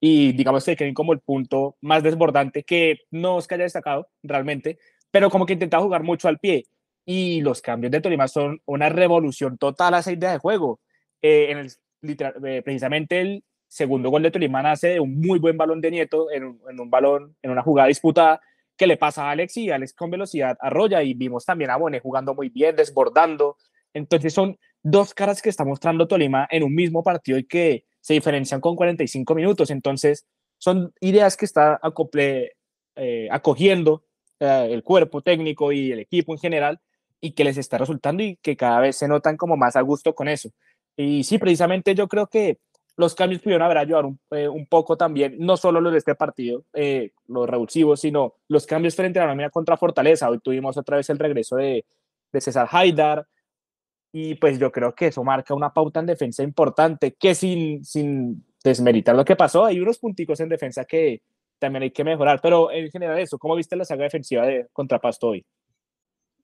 y 0.00 0.32
digamos 0.32 0.64
que 0.64 0.76
queden 0.76 0.94
como 0.94 1.12
el 1.12 1.20
punto 1.20 1.76
más 1.80 2.02
desbordante 2.02 2.64
que 2.64 3.00
no 3.10 3.38
es 3.38 3.46
que 3.46 3.54
haya 3.54 3.64
destacado 3.64 4.08
realmente, 4.22 4.78
pero 5.10 5.30
como 5.30 5.46
que 5.46 5.54
intenta 5.54 5.80
jugar 5.80 6.02
mucho 6.02 6.28
al 6.28 6.38
pie. 6.38 6.66
Y 7.04 7.40
los 7.40 7.62
cambios 7.62 7.90
de 7.90 8.00
Tolima 8.00 8.28
son 8.28 8.60
una 8.66 8.88
revolución 8.88 9.58
total 9.58 9.94
a 9.94 10.00
esa 10.00 10.12
idea 10.12 10.32
de 10.32 10.38
juego. 10.38 10.80
Eh, 11.22 11.50
en 11.50 11.58
el, 11.58 12.62
precisamente 12.62 13.20
el 13.20 13.44
segundo 13.68 14.10
gol 14.10 14.22
de 14.22 14.30
Tolima 14.30 14.62
nace 14.62 14.88
de 14.88 15.00
un 15.00 15.20
muy 15.20 15.38
buen 15.38 15.56
balón 15.56 15.80
de 15.80 15.90
Nieto 15.90 16.30
en 16.30 16.44
un, 16.44 16.90
balón, 16.90 17.36
en 17.42 17.50
una 17.50 17.62
jugada 17.62 17.88
disputada 17.88 18.40
que 18.76 18.86
le 18.86 18.96
pasa 18.96 19.24
a 19.24 19.30
Alex 19.32 19.56
y 19.58 19.70
Alex 19.70 19.92
con 19.92 20.10
velocidad 20.10 20.56
arrolla 20.60 21.02
y 21.02 21.14
vimos 21.14 21.44
también 21.44 21.70
a 21.70 21.76
Bone 21.76 22.00
jugando 22.00 22.34
muy 22.34 22.48
bien, 22.48 22.76
desbordando. 22.76 23.56
Entonces 23.92 24.32
son 24.32 24.58
dos 24.82 25.14
caras 25.14 25.42
que 25.42 25.50
está 25.50 25.64
mostrando 25.64 26.06
Tolima 26.06 26.46
en 26.50 26.62
un 26.62 26.74
mismo 26.74 27.02
partido 27.02 27.38
y 27.38 27.44
que 27.44 27.84
se 28.00 28.14
diferencian 28.14 28.60
con 28.60 28.76
45 28.76 29.34
minutos. 29.34 29.70
Entonces 29.70 30.26
son 30.58 30.92
ideas 31.00 31.36
que 31.36 31.44
está 31.44 31.78
acople, 31.82 32.52
eh, 32.96 33.28
acogiendo 33.30 34.04
eh, 34.40 34.68
el 34.70 34.82
cuerpo 34.82 35.22
técnico 35.22 35.72
y 35.72 35.92
el 35.92 36.00
equipo 36.00 36.32
en 36.32 36.38
general 36.38 36.80
y 37.20 37.32
que 37.32 37.44
les 37.44 37.58
está 37.58 37.78
resultando 37.78 38.22
y 38.22 38.36
que 38.36 38.56
cada 38.56 38.80
vez 38.80 38.96
se 38.96 39.08
notan 39.08 39.36
como 39.36 39.56
más 39.56 39.74
a 39.76 39.80
gusto 39.80 40.14
con 40.14 40.28
eso. 40.28 40.50
Y 40.96 41.24
sí, 41.24 41.38
precisamente 41.38 41.94
yo 41.94 42.08
creo 42.08 42.28
que 42.28 42.58
los 42.98 43.14
cambios 43.14 43.40
pudieron 43.40 43.62
haber 43.62 43.78
ayudado 43.78 44.08
un, 44.08 44.20
eh, 44.32 44.48
un, 44.48 44.66
poco 44.66 44.96
también, 44.96 45.36
no 45.38 45.56
solo 45.56 45.80
los 45.80 45.92
de 45.92 45.98
este 45.98 46.16
partido, 46.16 46.64
eh, 46.74 47.12
los 47.28 47.48
revulsivos, 47.48 48.00
sino 48.00 48.34
los 48.48 48.66
cambios 48.66 48.96
frente 48.96 49.20
a 49.20 49.22
la 49.22 49.28
nómina 49.28 49.50
contra 49.50 49.76
Fortaleza. 49.76 50.28
Hoy 50.28 50.40
tuvimos 50.40 50.76
otra 50.76 50.96
vez 50.96 51.08
el 51.08 51.18
regreso 51.18 51.54
de, 51.56 51.86
de 52.32 52.40
César 52.40 52.68
Haidar, 52.70 53.24
y 54.12 54.34
pues 54.34 54.58
yo 54.58 54.72
creo 54.72 54.94
que 54.94 55.06
eso 55.06 55.22
marca 55.22 55.54
una 55.54 55.72
pauta 55.72 56.00
en 56.00 56.06
defensa 56.06 56.42
importante, 56.42 57.14
que 57.14 57.34
sin, 57.36 58.44
desmeritar 58.64 59.14
lo 59.14 59.24
que 59.24 59.36
pasó, 59.36 59.64
hay 59.64 59.78
unos 59.78 59.98
punticos 59.98 60.40
en 60.40 60.48
defensa 60.48 60.84
que 60.84 61.22
también 61.60 61.84
hay 61.84 61.90
que 61.92 62.02
mejorar, 62.02 62.40
pero 62.42 62.72
en 62.72 62.90
general 62.90 63.18
eso, 63.18 63.38
¿cómo 63.38 63.54
viste 63.54 63.76
la 63.76 63.84
saga 63.84 64.04
defensiva 64.04 64.44
de 64.44 64.66
contra 64.72 64.98
Pasto 64.98 65.28
hoy? 65.28 65.46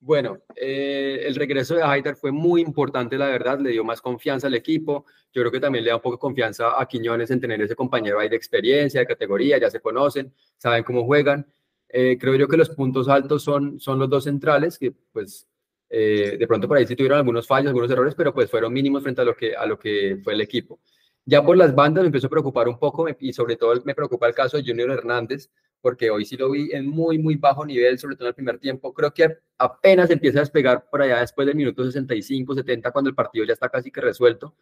Bueno, 0.07 0.43
eh, 0.55 1.23
el 1.25 1.35
regreso 1.35 1.75
de 1.75 1.83
Haidar 1.83 2.15
fue 2.15 2.31
muy 2.31 2.61
importante, 2.61 3.17
la 3.17 3.29
verdad, 3.29 3.59
le 3.59 3.71
dio 3.71 3.85
más 3.85 4.03
confianza 4.03 4.49
al 4.49 4.55
equipo. 4.55 5.07
Yo 5.33 5.41
creo 5.41 5.51
que 5.51 5.61
también 5.61 5.83
le 5.83 5.89
da 5.89 5.97
un 5.97 6.03
poco 6.03 6.17
de 6.17 6.21
confianza 6.21 6.79
a 6.79 6.87
Quiñones 6.87 7.31
en 7.31 7.41
tener 7.41 7.63
ese 7.63 7.75
compañero 7.75 8.21
ahí 8.21 8.29
de 8.29 8.37
experiencia, 8.37 9.01
de 9.01 9.07
categoría, 9.07 9.57
ya 9.57 9.71
se 9.71 9.81
conocen, 9.81 10.31
saben 10.59 10.85
cómo 10.85 11.07
juegan. 11.07 11.47
Eh, 11.89 12.19
creo 12.21 12.35
yo 12.35 12.47
que 12.47 12.59
los 12.59 12.69
puntos 12.69 13.09
altos 13.09 13.43
son, 13.43 13.81
son 13.81 13.99
los 13.99 14.11
dos 14.11 14.25
centrales, 14.25 14.79
que 14.79 14.93
pues 15.11 15.49
eh, 15.89 16.37
de 16.39 16.47
pronto 16.47 16.69
por 16.69 16.77
ahí 16.77 16.87
sí 16.87 16.95
tuvieron 16.95 17.17
algunos 17.17 17.47
fallos, 17.47 17.69
algunos 17.69 17.91
errores, 17.91 18.15
pero 18.15 18.35
pues 18.35 18.51
fueron 18.51 18.75
mínimos 18.75 19.03
frente 19.03 19.23
a 19.23 19.25
lo 19.25 19.35
que, 19.35 19.57
a 19.57 19.65
lo 19.65 19.79
que 19.79 20.21
fue 20.23 20.35
el 20.35 20.43
equipo. 20.43 20.81
Ya 21.27 21.43
por 21.43 21.57
las 21.57 21.75
bandas 21.75 22.03
me 22.03 22.07
empezó 22.09 22.27
a 22.27 22.31
preocupar 22.31 22.69
un 22.69 22.79
poco 22.79 23.07
y 23.19 23.33
sobre 23.33 23.57
todo 23.57 23.75
me 23.85 23.95
preocupa 23.95 24.27
el 24.27 24.35
caso 24.35 24.59
de 24.59 24.65
Junior 24.65 24.91
Hernández, 24.91 25.51
porque 25.81 26.11
hoy 26.11 26.25
sí 26.27 26.37
lo 26.37 26.51
vi 26.51 26.71
en 26.73 26.87
muy, 26.87 27.19
muy 27.19 27.37
bajo 27.37 27.65
nivel, 27.65 27.99
sobre 27.99 28.17
todo 28.17 28.27
en 28.27 28.31
el 28.31 28.35
primer 28.35 28.59
tiempo. 28.59 28.93
Creo 28.93 29.13
que 29.13 29.39
apenas 29.57 30.11
empieza 30.11 30.39
a 30.41 30.43
despegar 30.43 30.89
por 30.91 31.01
allá 31.01 31.21
después 31.21 31.47
del 31.47 31.57
minuto 31.57 31.83
65, 31.85 32.55
70, 32.55 32.91
cuando 32.91 33.09
el 33.09 33.15
partido 33.15 33.45
ya 33.47 33.55
está 33.55 33.71
casi 33.71 33.91
que 33.91 34.03
resuelto. 34.03 34.55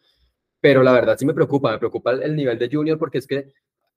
Pero 0.61 0.83
la 0.83 0.93
verdad 0.93 1.17
sí 1.17 1.25
me 1.25 1.33
preocupa, 1.33 1.71
me 1.71 1.79
preocupa 1.79 2.11
el, 2.11 2.35
nivel 2.35 2.57
de 2.57 2.69
Junior 2.71 2.97
porque 2.97 3.17
es 3.17 3.27
que 3.27 3.51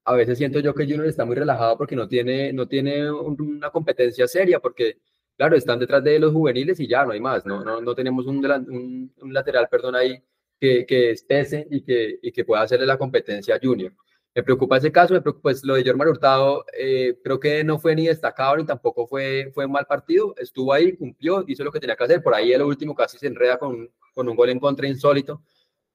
a 0.04 0.14
veces 0.14 0.38
siento 0.38 0.58
yo 0.60 0.74
que 0.74 0.84
Junior 0.84 1.06
está 1.06 1.24
muy 1.24 1.36
relajado 1.36 1.78
porque 1.78 1.94
no 1.94 2.08
tiene, 2.08 2.52
no 2.52 2.66
tiene 2.66 3.10
una 3.10 3.70
competencia 3.70 4.26
seria, 4.26 4.58
porque 4.60 4.98
claro, 5.36 5.56
están 5.56 5.78
detrás 5.78 6.02
de 6.02 6.18
los 6.18 6.32
juveniles 6.32 6.80
y 6.80 6.88
ya 6.88 7.04
no 7.04 7.12
hay 7.12 7.20
más, 7.20 7.46
no, 7.46 7.64
no, 7.64 7.80
no 7.80 7.94
tenemos 7.94 8.26
un, 8.26 8.44
un, 8.44 9.12
un 9.20 9.32
lateral, 9.32 9.68
perdón, 9.70 9.94
ahí 9.94 10.20
que, 10.60 10.86
que 10.86 11.10
espese 11.10 11.66
y 11.70 11.82
que, 11.82 12.18
y 12.22 12.32
que 12.32 12.44
pueda 12.44 12.62
hacerle 12.62 12.86
la 12.86 12.98
competencia 12.98 13.56
a 13.56 13.60
Junior. 13.62 13.92
Me 14.34 14.42
preocupa 14.42 14.76
ese 14.76 14.92
caso, 14.92 15.14
me 15.14 15.22
preocupa, 15.22 15.44
pues 15.44 15.64
lo 15.64 15.74
de 15.74 15.84
Jorman 15.84 16.08
Hurtado, 16.08 16.66
eh, 16.78 17.18
creo 17.24 17.40
que 17.40 17.64
no 17.64 17.78
fue 17.78 17.94
ni 17.94 18.06
destacado 18.06 18.56
ni 18.58 18.66
tampoco 18.66 19.06
fue, 19.06 19.50
fue 19.54 19.64
un 19.64 19.72
mal 19.72 19.86
partido, 19.86 20.34
estuvo 20.36 20.74
ahí, 20.74 20.94
cumplió, 20.94 21.42
hizo 21.48 21.64
lo 21.64 21.72
que 21.72 21.80
tenía 21.80 21.96
que 21.96 22.04
hacer, 22.04 22.22
por 22.22 22.34
ahí 22.34 22.52
el 22.52 22.60
último 22.62 22.94
casi 22.94 23.16
se 23.18 23.28
enreda 23.28 23.58
con, 23.58 23.90
con 24.12 24.28
un 24.28 24.36
gol 24.36 24.50
en 24.50 24.60
contra 24.60 24.86
insólito, 24.86 25.42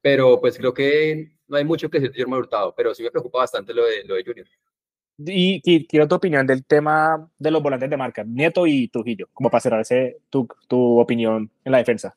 pero 0.01 0.41
pues 0.41 0.57
creo 0.57 0.73
que 0.73 1.33
no 1.47 1.57
hay 1.57 1.65
mucho 1.65 1.89
que 1.89 1.99
decir 1.99 2.25
de 2.25 2.33
Hurtado, 2.33 2.73
pero 2.75 2.95
sí 2.95 3.03
me 3.03 3.11
preocupa 3.11 3.39
bastante 3.39 3.73
lo 3.75 3.85
de, 3.85 4.03
lo 4.05 4.15
de 4.15 4.23
Junior. 4.23 4.47
Y, 5.25 5.85
quiero 5.87 6.07
tu 6.07 6.15
opinión 6.15 6.45
del 6.47 6.65
tema 6.65 7.29
de 7.37 7.51
los 7.51 7.61
volantes 7.61 7.89
de 7.89 7.97
marca, 7.97 8.23
Nieto 8.23 8.65
y 8.67 8.87
Trujillo, 8.87 9.29
como 9.33 9.49
para 9.49 9.61
cerrar 9.61 9.81
ese, 9.81 10.19
tu, 10.29 10.47
tu 10.67 10.99
opinión 10.99 11.51
en 11.63 11.71
la 11.71 11.79
defensa. 11.79 12.15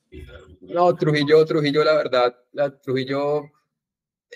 No, 0.60 0.94
Trujillo, 0.94 1.44
Trujillo, 1.44 1.84
la 1.84 1.94
verdad, 1.94 2.34
Trujillo 2.82 3.50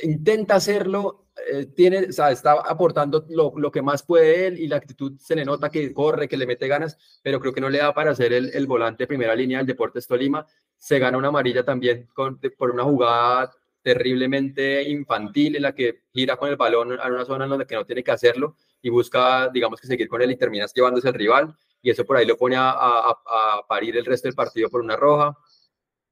intenta 0.03 0.57
hacerlo, 0.57 1.27
eh, 1.51 1.67
tiene, 1.67 2.07
o 2.09 2.13
sea, 2.13 2.31
está 2.31 2.53
aportando 2.53 3.25
lo, 3.29 3.53
lo, 3.57 3.71
que 3.71 3.83
más 3.83 4.03
puede 4.03 4.47
él 4.47 4.59
y 4.59 4.69
la 4.69 4.77
actitud 4.77 5.17
se 5.19 5.37
le 5.37 5.45
nota 5.45 5.71
que 5.71 5.93
corre, 5.93 6.29
que 6.29 6.37
le 6.37 6.47
mete 6.47 6.69
ganas, 6.69 6.99
pero 7.23 7.41
creo 7.41 7.53
que 7.53 7.61
no 7.61 7.69
le 7.69 7.79
da 7.79 7.95
para 7.95 8.15
ser 8.15 8.33
el, 8.33 8.51
el 8.55 8.67
volante 8.67 9.05
de 9.05 9.09
primera 9.09 9.35
línea 9.35 9.59
del 9.59 9.67
Deportes 9.67 10.07
Tolima. 10.07 10.47
Se 10.77 10.99
gana 10.99 11.19
una 11.19 11.29
amarilla 11.29 11.65
también 11.65 12.09
con, 12.15 12.41
por 12.57 12.71
una 12.71 12.85
jugada 12.85 13.51
terriblemente 13.83 14.83
infantil 14.83 15.57
en 15.57 15.63
la 15.63 15.75
que 15.75 16.03
gira 16.13 16.37
con 16.37 16.49
el 16.49 16.57
balón 16.57 16.99
a 17.01 17.07
una 17.09 17.25
zona 17.25 17.45
en 17.45 17.51
donde 17.51 17.67
que 17.67 17.75
no 17.75 17.85
tiene 17.85 18.03
que 18.03 18.11
hacerlo 18.11 18.57
y 18.83 18.91
busca, 18.91 19.49
digamos 19.49 19.81
que 19.81 19.87
seguir 19.87 20.09
con 20.09 20.23
él 20.23 20.31
y 20.31 20.37
terminas 20.37 20.73
llevándose 20.75 21.09
al 21.09 21.15
rival 21.15 21.55
y 21.83 21.91
eso 21.91 22.05
por 22.05 22.17
ahí 22.17 22.27
lo 22.27 22.37
pone 22.37 22.57
a, 22.57 22.71
a, 22.71 23.11
a 23.11 23.67
parir 23.69 23.97
el 23.97 24.05
resto 24.05 24.29
del 24.29 24.35
partido 24.35 24.69
por 24.69 24.81
una 24.81 24.97
roja. 24.97 25.37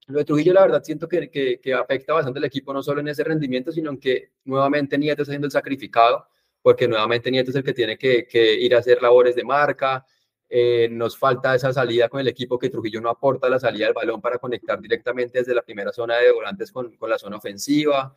Lo 0.08 0.18
de 0.18 0.24
Trujillo, 0.24 0.52
la 0.52 0.62
verdad, 0.62 0.82
siento 0.84 1.08
que, 1.08 1.28
que, 1.28 1.60
que, 1.60 1.74
afecta 1.74 2.12
bastante 2.12 2.38
al 2.38 2.44
equipo, 2.44 2.72
no 2.72 2.82
solo 2.82 3.00
en 3.00 3.08
ese 3.08 3.24
rendimiento, 3.24 3.72
sino 3.72 3.90
en 3.90 3.98
que 3.98 4.30
nuevamente 4.44 4.96
Nieto 4.96 5.22
está 5.22 5.32
siendo 5.32 5.46
el 5.46 5.50
sacrificado, 5.50 6.28
porque 6.62 6.86
nuevamente 6.86 7.30
Nieto 7.30 7.50
es 7.50 7.56
el 7.56 7.64
que 7.64 7.72
tiene 7.72 7.98
que, 7.98 8.26
que 8.26 8.54
ir 8.54 8.76
a 8.76 8.78
hacer 8.78 9.02
labores 9.02 9.34
de 9.34 9.42
marca. 9.42 10.06
Eh, 10.48 10.88
nos 10.90 11.18
falta 11.18 11.54
esa 11.54 11.72
salida 11.72 12.08
con 12.08 12.20
el 12.20 12.28
equipo 12.28 12.58
que 12.58 12.70
Trujillo 12.70 13.00
no 13.00 13.10
aporta 13.10 13.48
la 13.48 13.58
salida 13.58 13.86
del 13.86 13.94
balón 13.94 14.20
para 14.20 14.38
conectar 14.38 14.80
directamente 14.80 15.40
desde 15.40 15.54
la 15.54 15.62
primera 15.62 15.92
zona 15.92 16.18
de 16.18 16.30
volantes 16.30 16.70
con, 16.70 16.96
con 16.96 17.10
la 17.10 17.18
zona 17.18 17.36
ofensiva. 17.36 18.14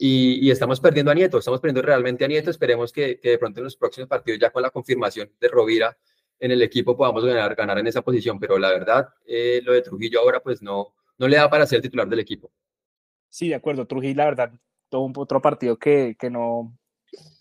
Y, 0.00 0.48
estamos 0.50 0.80
perdiendo 0.80 1.10
a 1.10 1.14
Nieto, 1.14 1.38
estamos 1.38 1.60
perdiendo 1.60 1.82
realmente 1.82 2.24
a 2.24 2.28
Nieto. 2.28 2.50
Esperemos 2.50 2.92
que, 2.92 3.18
que, 3.18 3.30
de 3.30 3.38
pronto 3.38 3.60
en 3.60 3.64
los 3.64 3.76
próximos 3.76 4.08
partidos, 4.08 4.38
ya 4.40 4.50
con 4.50 4.62
la 4.62 4.70
confirmación 4.70 5.32
de 5.40 5.48
Rovira 5.48 5.96
en 6.38 6.52
el 6.52 6.62
equipo, 6.62 6.96
podamos 6.96 7.24
ganar, 7.24 7.54
ganar 7.56 7.78
en 7.78 7.86
esa 7.88 8.02
posición. 8.02 8.38
Pero 8.38 8.58
la 8.58 8.70
verdad, 8.70 9.08
eh, 9.26 9.60
lo 9.64 9.72
de 9.72 9.82
Trujillo 9.82 10.20
ahora, 10.20 10.40
pues 10.40 10.62
no, 10.62 10.94
no 11.18 11.26
le 11.26 11.36
da 11.36 11.50
para 11.50 11.66
ser 11.66 11.80
titular 11.80 12.08
del 12.08 12.20
equipo. 12.20 12.52
Sí, 13.28 13.48
de 13.48 13.56
acuerdo. 13.56 13.86
Trujillo, 13.86 14.14
la 14.16 14.24
verdad, 14.26 14.52
todo 14.88 15.02
un 15.02 15.12
otro 15.16 15.42
partido 15.42 15.76
que, 15.76 16.16
que 16.18 16.30
no, 16.30 16.76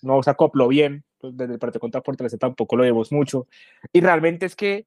no 0.01 0.23
se 0.23 0.29
acopló 0.31 0.67
bien. 0.67 1.05
Pues 1.27 1.37
desde 1.37 1.53
el 1.53 1.59
partido 1.59 1.79
contra 1.79 2.01
Fortaleza 2.01 2.37
tampoco 2.37 2.75
lo 2.75 2.83
vemos 2.83 3.11
mucho. 3.11 3.47
Y 3.91 4.01
realmente 4.01 4.45
es 4.45 4.55
que 4.55 4.85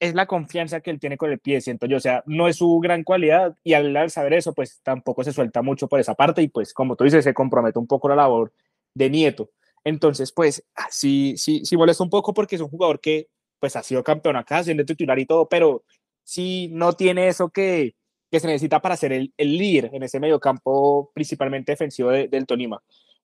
es 0.00 0.14
la 0.14 0.26
confianza 0.26 0.80
que 0.80 0.90
él 0.90 0.98
tiene 0.98 1.16
con 1.16 1.30
el 1.30 1.38
pie, 1.38 1.60
siento 1.60 1.86
yo. 1.86 1.98
O 1.98 2.00
sea, 2.00 2.22
no 2.26 2.48
es 2.48 2.56
su 2.56 2.80
gran 2.80 3.04
cualidad 3.04 3.56
y 3.62 3.74
al 3.74 4.10
saber 4.10 4.32
eso, 4.32 4.52
pues 4.52 4.80
tampoco 4.82 5.22
se 5.22 5.32
suelta 5.32 5.62
mucho 5.62 5.88
por 5.88 6.00
esa 6.00 6.14
parte 6.14 6.42
y 6.42 6.48
pues, 6.48 6.74
como 6.74 6.96
tú 6.96 7.04
dices, 7.04 7.24
se 7.24 7.34
compromete 7.34 7.78
un 7.78 7.86
poco 7.86 8.08
la 8.08 8.16
labor 8.16 8.52
de 8.94 9.10
Nieto. 9.10 9.50
Entonces, 9.84 10.32
pues, 10.32 10.64
sí, 10.90 11.34
sí, 11.36 11.64
sí 11.64 11.76
molesta 11.76 12.02
un 12.02 12.10
poco 12.10 12.34
porque 12.34 12.56
es 12.56 12.62
un 12.62 12.68
jugador 12.68 13.00
que, 13.00 13.28
pues, 13.60 13.76
ha 13.76 13.82
sido 13.82 14.02
campeón 14.02 14.36
acá, 14.36 14.64
siendo 14.64 14.84
titular 14.84 15.18
y 15.18 15.26
todo, 15.26 15.48
pero 15.48 15.84
sí 16.24 16.68
no 16.72 16.94
tiene 16.94 17.28
eso 17.28 17.50
que, 17.50 17.94
que 18.30 18.40
se 18.40 18.46
necesita 18.46 18.80
para 18.80 18.96
ser 18.96 19.12
el, 19.12 19.32
el 19.36 19.56
líder 19.56 19.90
en 19.92 20.02
ese 20.02 20.18
mediocampo 20.18 21.10
principalmente 21.14 21.72
defensivo 21.72 22.10
de, 22.10 22.28
del 22.28 22.46
Tolima. 22.46 22.82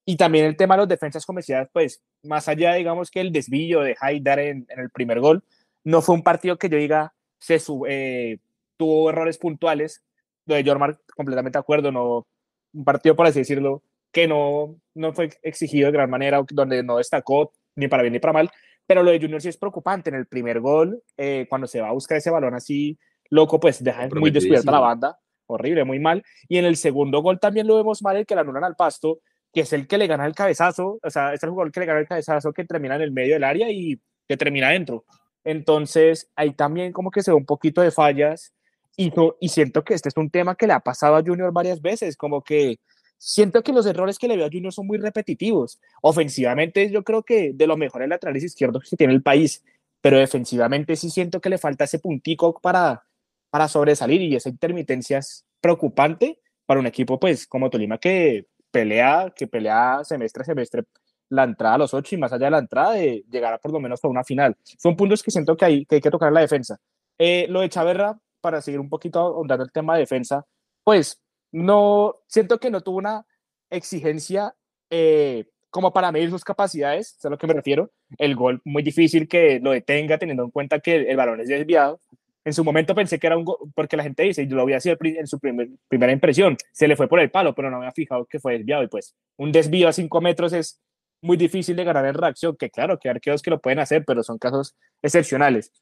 Y 0.09 0.17
también 0.17 0.47
el 0.47 0.57
tema 0.57 0.75
de 0.75 0.79
los 0.79 0.89
defensas 0.89 1.27
comerciales, 1.27 1.69
pues 1.71 2.03
más 2.23 2.49
allá, 2.49 2.73
digamos, 2.73 3.11
que 3.11 3.21
el 3.21 3.31
desvío 3.31 3.83
de 3.83 3.95
Haidar 4.01 4.39
en, 4.39 4.65
en 4.71 4.81
el 4.81 4.89
primer 4.89 5.21
gol, 5.21 5.45
no 5.85 6.01
fue 6.01 6.15
un 6.15 6.23
partido 6.23 6.57
que 6.57 6.71
yo 6.71 6.79
diga 6.79 7.13
se 7.39 7.59
sub, 7.59 7.85
eh, 7.87 8.39
tuvo 8.79 9.11
errores 9.11 9.37
puntuales. 9.37 10.03
Lo 10.47 10.55
de 10.55 10.65
Jormar, 10.65 10.99
completamente 11.15 11.59
de 11.59 11.61
acuerdo, 11.61 11.93
no, 11.93 12.27
un 12.73 12.85
partido, 12.85 13.17
por 13.17 13.27
así 13.27 13.41
decirlo, 13.41 13.83
que 14.11 14.27
no, 14.27 14.81
no 14.95 15.13
fue 15.13 15.29
exigido 15.43 15.89
de 15.89 15.93
gran 15.93 16.09
manera, 16.09 16.43
donde 16.53 16.83
no 16.83 16.97
destacó 16.97 17.53
ni 17.77 17.87
para 17.87 18.03
bien 18.03 18.15
ni 18.15 18.19
para 18.19 18.33
mal. 18.33 18.51
Pero 18.87 19.03
lo 19.03 19.11
de 19.11 19.21
Junior 19.21 19.43
sí 19.43 19.51
es 19.51 19.59
preocupante. 19.59 20.09
En 20.09 20.17
el 20.17 20.27
primer 20.27 20.61
gol, 20.61 21.03
eh, 21.19 21.45
cuando 21.51 21.67
se 21.67 21.83
va 21.83 21.89
a 21.89 21.93
buscar 21.93 22.17
ese 22.17 22.31
balón 22.31 22.55
así 22.55 22.99
loco, 23.29 23.61
pues 23.61 23.85
deja 23.85 24.09
muy 24.09 24.31
descubierta 24.31 24.73
la 24.73 24.81
banda, 24.81 25.19
horrible, 25.49 25.85
muy 25.85 25.99
mal. 25.99 26.25
Y 26.49 26.57
en 26.57 26.65
el 26.65 26.77
segundo 26.77 27.21
gol 27.21 27.39
también 27.39 27.67
lo 27.67 27.77
vemos 27.77 28.01
mal, 28.01 28.17
el 28.17 28.25
que 28.25 28.35
la 28.35 28.41
anulan 28.41 28.65
al 28.65 28.75
pasto, 28.75 29.21
que 29.53 29.61
es 29.63 29.73
el 29.73 29.87
que 29.87 29.99
le 29.99 30.07
gana 30.07 30.27
el 30.27 30.35
cabezazo, 30.35 30.99
o 31.03 31.11
sea, 31.11 31.33
es 31.33 31.43
el 31.43 31.51
jugador 31.51 31.73
que 31.73 31.81
le 31.81 31.87
gana 31.87 32.01
el 32.01 32.07
cabezazo 32.07 32.53
que 32.53 32.65
termina 32.65 32.97
en 32.97 33.03
el 33.03 33.13
medio 33.13 33.35
del 33.35 33.45
área 33.45 33.71
y 33.71 34.01
que 34.29 34.37
termina 34.37 34.69
adentro. 34.69 35.05
Entonces, 35.45 36.31
ahí 36.37 36.53
también 36.53 36.93
como 36.93 37.11
que 37.11 37.23
se 37.23 37.31
ve 37.31 37.37
un 37.37 37.47
poquito 37.47 37.81
de 37.81 37.91
fallas 37.91 38.53
y, 38.97 39.13
y 39.41 39.49
siento 39.49 39.85
que 39.85 39.95
este 39.95 40.09
es 40.11 40.17
un 40.17 40.31
tema 40.31 40.55
que 40.55 40.67
le 40.67 40.75
ha 40.75 40.81
pasado 40.81 41.17
a 41.17 41.23
Junior 41.23 41.53
varias 41.53 41.81
veces, 41.81 42.17
como 42.17 42.43
que 42.43 42.79
siento 43.17 43.63
que 43.63 43.73
los 43.73 43.87
errores 43.87 44.19
que 44.19 44.29
le 44.29 44.37
veo 44.37 44.47
a 44.47 44.51
Junior 44.51 44.73
son 44.73 44.87
muy 44.87 44.99
repetitivos. 44.99 45.81
Ofensivamente, 46.03 46.91
yo 46.91 47.03
creo 47.05 47.23
que 47.23 47.53
de 47.55 47.67
los 47.67 47.79
mejores 47.79 48.09
laterales 48.09 48.45
izquierdos 48.45 48.89
que 48.89 48.97
tiene 48.97 49.13
el 49.15 49.23
país, 49.23 49.65
pero 50.01 50.19
defensivamente 50.19 50.97
sí 50.97 51.11
siento 51.11 51.41
que 51.41 51.51
le 51.51 51.59
falta 51.59 51.85
ese 51.85 51.99
puntico 51.99 52.61
para, 52.61 53.05
para 53.51 53.69
sobresalir 53.69 54.23
y 54.23 54.37
esa 54.37 54.49
intermitencia 54.49 55.19
es 55.19 55.45
preocupante 55.61 56.41
para 56.67 56.81
un 56.81 56.87
equipo 56.87 57.19
pues 57.19 57.47
como 57.47 57.71
Tolima 57.71 57.99
que 57.99 58.47
pelea, 58.71 59.33
que 59.35 59.47
pelea 59.47 60.03
semestre 60.05 60.43
a 60.43 60.47
semestre 60.47 60.85
la 61.31 61.45
entrada 61.45 61.75
a 61.75 61.79
los 61.79 61.95
ocho 61.95 62.15
y 62.15 62.19
más 62.19 62.33
allá 62.33 62.47
de 62.47 62.51
la 62.51 62.59
entrada 62.59 62.93
de 62.93 63.25
llegar 63.31 63.53
a 63.53 63.59
por 63.59 63.73
lo 63.73 63.81
menos 63.81 64.03
a 64.03 64.09
una 64.09 64.25
final. 64.25 64.57
Son 64.63 64.97
puntos 64.97 65.23
que 65.23 65.31
siento 65.31 65.57
que 65.57 65.65
hay 65.65 65.87
que, 65.87 65.97
hay 65.97 66.01
que 66.01 66.11
tocar 66.11 66.29
en 66.29 66.35
la 66.35 66.41
defensa. 66.41 66.79
Eh, 67.19 67.47
lo 67.49 67.61
de 67.61 67.69
Chaverra, 67.69 68.19
para 68.41 68.61
seguir 68.61 68.81
un 68.81 68.89
poquito 68.89 69.19
ahondando 69.19 69.65
el 69.65 69.73
tema 69.73 69.95
de 69.95 70.01
defensa, 70.01 70.47
pues 70.85 71.21
no, 71.53 72.17
siento 72.27 72.59
que 72.59 72.71
no 72.71 72.81
tuvo 72.81 72.99
una 72.99 73.27
exigencia 73.71 74.55
eh, 74.91 75.47
como 75.71 75.93
para 75.93 76.13
medir 76.13 76.31
sus 76.31 76.45
capacidades, 76.45 77.17
es 77.19 77.25
a 77.25 77.31
lo 77.31 77.39
que 77.39 77.47
me 77.47 77.55
refiero. 77.55 77.91
El 78.17 78.35
gol 78.35 78.61
muy 78.65 78.83
difícil 78.83 79.29
que 79.29 79.61
lo 79.61 79.73
detenga 79.73 80.19
teniendo 80.19 80.45
en 80.45 80.51
cuenta 80.51 80.81
que 80.81 81.11
el, 81.11 81.17
balón 81.17 81.41
es 81.41 81.49
desviado. 81.49 82.01
En 82.45 82.53
su 82.53 82.65
momento 82.65 82.95
pensé 82.95 83.19
que 83.19 83.27
era 83.27 83.37
un 83.37 83.45
gol, 83.45 83.57
porque 83.75 83.97
la 83.97 84.03
gente 84.03 84.23
dice, 84.23 84.47
yo 84.47 84.57
lo 84.57 84.63
había 84.63 84.81
sido 84.81 84.97
en 85.01 85.27
su 85.27 85.39
primer, 85.39 85.69
primera 85.89 86.13
impresión, 86.13 86.57
se 86.73 86.89
le 86.89 86.97
fue 86.97 87.09
por 87.09 87.21
el 87.21 87.31
palo, 87.31 87.55
pero 87.55 87.71
no 87.71 87.79
había 87.79 87.93
fijado 87.93 88.27
que 88.27 88.41
fue 88.41 88.59
desviado. 88.59 88.83
Y 88.83 88.89
pues 88.89 89.15
un 89.37 89.53
desvío 89.53 89.89
a 89.89 89.93
cinco 89.93 90.21
metros 90.21 90.53
es 90.53 90.81
muy 91.21 91.37
difícil 91.37 91.77
de 91.77 91.85
ganar 91.85 92.07
en 92.07 92.15
reacción, 92.15 92.57
que 92.57 92.71
claro, 92.71 92.99
que 92.99 93.09
hay 93.09 93.17
arqueros 93.17 93.43
que 93.43 93.51
lo 93.51 93.61
pueden 93.61 93.81
hacer, 93.81 94.05
pero 94.05 94.23
son 94.23 94.39
casos 94.39 94.77
excepcionales. 95.03 95.73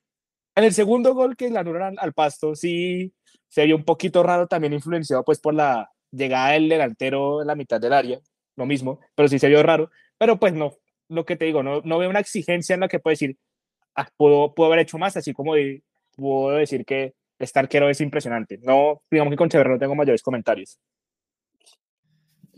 En 0.54 0.64
el 0.64 0.72
segundo 0.72 1.14
gol 1.14 1.36
que 1.36 1.50
la 1.50 1.60
anulan 1.60 1.96
al 1.98 2.14
pasto, 2.14 2.54
sí 2.54 3.12
se 3.48 3.64
vio 3.66 3.76
un 3.76 3.84
poquito 3.84 4.22
raro, 4.22 4.46
también 4.46 4.72
influenciado 4.72 5.24
pues 5.24 5.38
por 5.38 5.54
la 5.54 5.90
llegada 6.10 6.52
del 6.52 6.68
delantero 6.68 7.42
en 7.42 7.46
la 7.48 7.54
mitad 7.54 7.80
del 7.80 7.92
área, 7.92 8.20
lo 8.56 8.66
mismo, 8.66 9.00
pero 9.14 9.28
sí 9.28 9.38
se 9.38 9.48
vio 9.48 9.62
raro, 9.62 9.90
pero 10.18 10.38
pues 10.38 10.54
no, 10.54 10.74
lo 11.08 11.24
que 11.26 11.36
te 11.36 11.44
digo, 11.44 11.62
no, 11.62 11.82
no 11.84 11.98
veo 11.98 12.10
una 12.10 12.20
exigencia 12.20 12.74
en 12.74 12.80
la 12.80 12.88
que 12.88 12.98
puedo 12.98 13.12
decir, 13.12 13.36
ah, 13.94 14.08
puedo, 14.16 14.54
puedo 14.54 14.72
haber 14.72 14.82
hecho 14.82 14.98
más, 14.98 15.16
así 15.16 15.32
como 15.32 15.54
puedo 16.16 16.56
decir 16.56 16.84
que 16.84 17.14
este 17.38 17.58
arquero 17.58 17.88
es 17.88 18.00
impresionante. 18.00 18.58
No, 18.62 19.02
digamos 19.10 19.30
que 19.30 19.36
con 19.36 19.48
Chaverra 19.48 19.74
no 19.74 19.78
tengo 19.78 19.94
mayores 19.94 20.22
comentarios. 20.22 20.78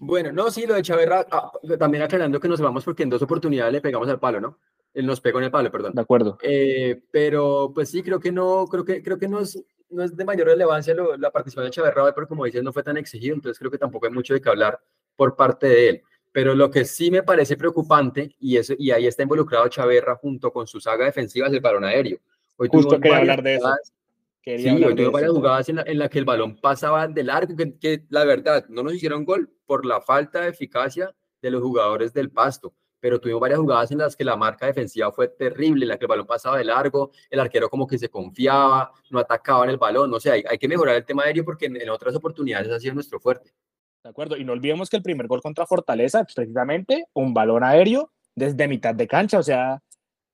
Bueno, 0.00 0.30
no, 0.30 0.50
sí, 0.50 0.64
lo 0.64 0.74
de 0.74 0.82
Chaverra, 0.82 1.26
ah, 1.30 1.50
también 1.78 2.04
aclarando 2.04 2.38
que 2.38 2.48
nos 2.48 2.60
vamos 2.60 2.84
porque 2.84 3.02
en 3.02 3.10
dos 3.10 3.22
oportunidades 3.22 3.72
le 3.72 3.80
pegamos 3.80 4.08
al 4.08 4.20
palo, 4.20 4.40
¿no? 4.40 4.58
Él 4.94 5.06
nos 5.06 5.20
pegó 5.20 5.38
en 5.38 5.46
el 5.46 5.50
palo, 5.50 5.70
perdón. 5.70 5.92
De 5.92 6.00
acuerdo. 6.00 6.38
Eh, 6.40 7.02
pero 7.10 7.72
pues 7.74 7.90
sí, 7.90 8.02
creo 8.02 8.20
que 8.20 8.30
no, 8.30 8.66
creo 8.66 8.84
que, 8.84 9.02
creo 9.02 9.18
que 9.18 9.28
no 9.28 9.40
es, 9.40 9.60
no 9.90 10.04
es 10.04 10.16
de 10.16 10.24
mayor 10.24 10.46
relevancia 10.46 10.94
lo, 10.94 11.16
la 11.16 11.30
participación 11.30 11.70
de 11.70 11.74
Chaverra, 11.74 12.14
pero 12.14 12.28
como 12.28 12.44
dices, 12.44 12.62
no 12.62 12.72
fue 12.72 12.84
tan 12.84 12.96
exigido, 12.96 13.34
entonces 13.34 13.58
creo 13.58 13.70
que 13.70 13.78
tampoco 13.78 14.06
hay 14.06 14.12
mucho 14.12 14.34
de 14.34 14.40
qué 14.40 14.48
hablar 14.48 14.80
por 15.16 15.34
parte 15.34 15.66
de 15.66 15.88
él. 15.88 16.02
Pero 16.30 16.54
lo 16.54 16.70
que 16.70 16.84
sí 16.84 17.10
me 17.10 17.24
parece 17.24 17.56
preocupante, 17.56 18.36
y, 18.38 18.56
eso, 18.56 18.74
y 18.78 18.92
ahí 18.92 19.06
está 19.06 19.24
involucrado 19.24 19.68
Chaverra 19.68 20.14
junto 20.14 20.52
con 20.52 20.66
su 20.68 20.80
saga 20.80 21.06
defensiva, 21.06 21.48
es 21.48 21.52
el 21.52 21.60
balón 21.60 21.84
aéreo. 21.84 22.20
Hoy 22.58 22.68
Justo 22.70 23.00
quería 23.00 23.18
hablar 23.18 23.42
de 23.42 23.54
eso. 23.54 23.72
Quería 24.42 24.76
sí, 24.76 24.84
hoy 24.84 24.94
tuvo 24.96 25.12
varias 25.12 25.30
jugadas 25.30 25.68
en 25.68 25.76
la, 25.76 25.82
en 25.82 25.98
la, 25.98 26.08
que 26.08 26.18
el 26.18 26.24
balón 26.24 26.56
pasaba 26.60 27.06
de 27.06 27.22
largo, 27.22 27.54
que, 27.54 27.78
que, 27.78 28.04
la 28.08 28.24
verdad 28.24 28.64
no 28.68 28.82
nos 28.82 28.94
hicieron 28.94 29.24
gol 29.24 29.50
por 29.64 29.86
la 29.86 30.00
falta 30.00 30.40
de 30.40 30.48
eficacia 30.48 31.14
de 31.40 31.50
los 31.50 31.62
jugadores 31.62 32.12
del 32.12 32.30
pasto, 32.30 32.74
pero 32.98 33.20
tuvimos 33.20 33.40
varias 33.40 33.60
jugadas 33.60 33.92
en 33.92 33.98
las 33.98 34.16
que 34.16 34.24
la 34.24 34.36
marca 34.36 34.66
defensiva 34.66 35.12
fue 35.12 35.28
terrible, 35.28 35.84
en 35.84 35.90
la 35.90 35.98
que 35.98 36.06
el 36.06 36.08
balón 36.08 36.26
pasaba 36.26 36.58
de 36.58 36.64
largo, 36.64 37.12
el 37.30 37.38
arquero 37.38 37.68
como 37.68 37.86
que 37.86 37.98
se 37.98 38.08
confiaba, 38.08 38.90
no 39.10 39.20
atacaba 39.20 39.64
en 39.64 39.70
el 39.70 39.76
balón, 39.76 40.10
no 40.10 40.18
sé, 40.18 40.32
hay, 40.32 40.44
hay 40.48 40.58
que 40.58 40.66
mejorar 40.66 40.96
el 40.96 41.04
tema 41.04 41.24
aéreo 41.24 41.44
porque 41.44 41.66
en, 41.66 41.80
en 41.80 41.90
otras 41.90 42.14
oportunidades 42.16 42.70
ha 42.70 42.80
sido 42.80 42.94
nuestro 42.94 43.20
fuerte. 43.20 43.52
De 44.02 44.10
acuerdo, 44.10 44.36
y 44.36 44.44
no 44.44 44.52
olvidemos 44.52 44.88
que 44.88 44.96
el 44.96 45.02
primer 45.02 45.26
gol 45.28 45.42
contra 45.42 45.66
Fortaleza, 45.66 46.24
precisamente 46.24 47.06
un 47.12 47.34
balón 47.34 47.62
aéreo 47.62 48.10
desde 48.34 48.66
mitad 48.66 48.94
de 48.94 49.06
cancha, 49.06 49.38
o 49.38 49.42
sea, 49.42 49.82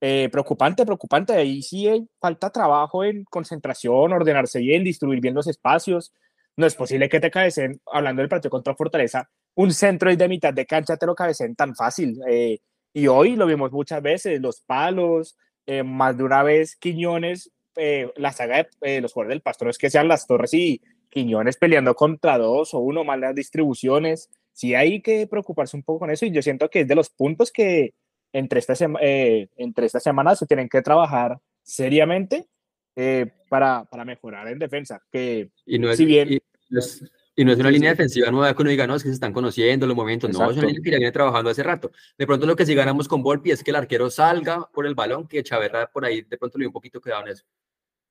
eh, 0.01 0.29
preocupante, 0.31 0.85
preocupante. 0.85 1.33
Ahí 1.35 1.63
sí 1.63 1.89
hay 1.89 2.07
falta 2.21 2.51
trabajo 2.51 3.05
en 3.05 3.25
concentración, 3.25 4.13
ordenarse 4.13 4.61
bien, 4.61 4.85
distribuir 4.85 5.21
bien 5.21 5.35
los 5.35 5.47
espacios. 5.47 6.13
No 6.57 6.67
es 6.67 6.75
posible 6.75 7.09
que 7.09 7.21
te 7.21 7.31
cabecen, 7.31 7.81
hablando 7.87 8.23
del 8.23 8.29
partido 8.29 8.51
contra 8.51 8.75
Fortaleza, 8.75 9.29
un 9.55 9.73
centro 9.73 10.15
de 10.15 10.29
mitad 10.29 10.53
de 10.55 10.67
cancha 10.67 10.97
te 10.97 11.07
lo 11.07 11.15
cabecen 11.15 11.57
tan 11.57 11.75
fácil. 11.75 12.21
Eh, 12.29 12.59
y 12.93 13.09
hoy 13.09 13.37
lo 13.37 13.47
vimos 13.47 13.73
muchas 13.73 14.01
veces, 14.03 14.41
los 14.41 14.61
palos, 14.61 15.37
eh, 15.67 15.83
más 15.83 16.17
de 16.17 16.25
una 16.25 16.43
vez 16.43 16.77
Quiñones, 16.77 17.51
eh, 17.77 18.11
la 18.17 18.33
saga 18.33 18.59
de 18.59 18.69
eh, 18.83 19.01
los 19.01 19.13
jugadores 19.13 19.35
del 19.35 19.43
Pastor 19.43 19.69
es 19.69 19.79
que 19.79 19.91
sean 19.91 20.07
las 20.07 20.27
Torres 20.27 20.55
y 20.55 20.81
Quiñones 21.11 21.57
peleando 21.57 21.95
contra 21.95 22.39
dos 22.39 22.75
o 22.75 22.79
uno, 22.79 23.03
malas 23.05 23.35
distribuciones. 23.35 24.31
Sí 24.53 24.75
hay 24.75 25.03
que 25.03 25.27
preocuparse 25.27 25.77
un 25.77 25.83
poco 25.83 26.01
con 26.01 26.11
eso 26.11 26.27
y 26.27 26.31
yo 26.31 26.43
siento 26.43 26.71
que 26.71 26.81
es 26.81 26.89
de 26.89 26.95
los 26.95 27.11
puntos 27.11 27.51
que, 27.51 27.95
entre 28.35 28.59
esta, 28.59 28.75
eh, 29.01 29.49
entre 29.57 29.87
esta 29.87 30.01
semana 30.01 30.35
se 30.35 30.45
tienen 30.45 30.69
que 30.69 30.83
trabajar 30.83 31.39
seriamente 31.63 32.49
eh, 32.97 33.27
para, 33.49 33.85
para, 33.85 34.05
mejorar 34.05 34.49
en 34.49 34.59
defensa. 34.59 35.01
Que 35.11 35.51
y 35.65 35.79
no 35.79 35.91
es, 35.91 35.97
si 35.97 36.05
bien, 36.05 36.33
y, 36.33 36.43
no 36.69 36.81
es, 36.81 37.05
y 37.37 37.45
no 37.45 37.53
es 37.53 37.59
una 37.59 37.69
sí, 37.69 37.75
línea 37.75 37.91
sí. 37.91 37.97
defensiva 37.97 38.31
nueva 38.33 38.53
que 38.55 38.63
uno 38.63 38.71
diga, 38.71 38.89
no, 38.89 38.97
es 38.97 39.05
que 39.05 39.09
se 39.09 39.15
están 39.15 39.33
conociendo 39.33 39.87
los 39.87 39.95
momentos. 39.95 40.29
Exacto. 40.31 40.47
No, 40.47 40.51
es 40.51 40.59
una 40.59 40.67
línea 40.67 40.83
que 40.83 40.91
ya 40.91 40.97
viene 40.99 41.13
trabajando 41.13 41.49
hace 41.49 41.63
rato. 41.63 41.93
De 42.19 42.27
pronto 42.27 42.45
lo 42.45 42.57
que 42.57 42.67
sí 42.67 42.75
ganamos 42.75 43.07
con 43.07 43.23
Volpi 43.23 43.53
es 43.53 43.63
que 43.63 43.71
el 43.71 43.77
arquero 43.77 44.11
salga 44.11 44.69
por 44.73 44.85
el 44.85 44.97
balón, 44.97 45.29
que 45.29 45.45
Chaverra 45.45 45.89
por 45.91 46.05
ahí 46.05 46.23
de 46.23 46.37
pronto 46.37 46.59
le 46.59 46.65
dio 46.65 46.71
un 46.71 46.75
poquito 46.75 47.01
cuidado 47.01 47.23
en 47.23 47.29
eso. 47.29 47.45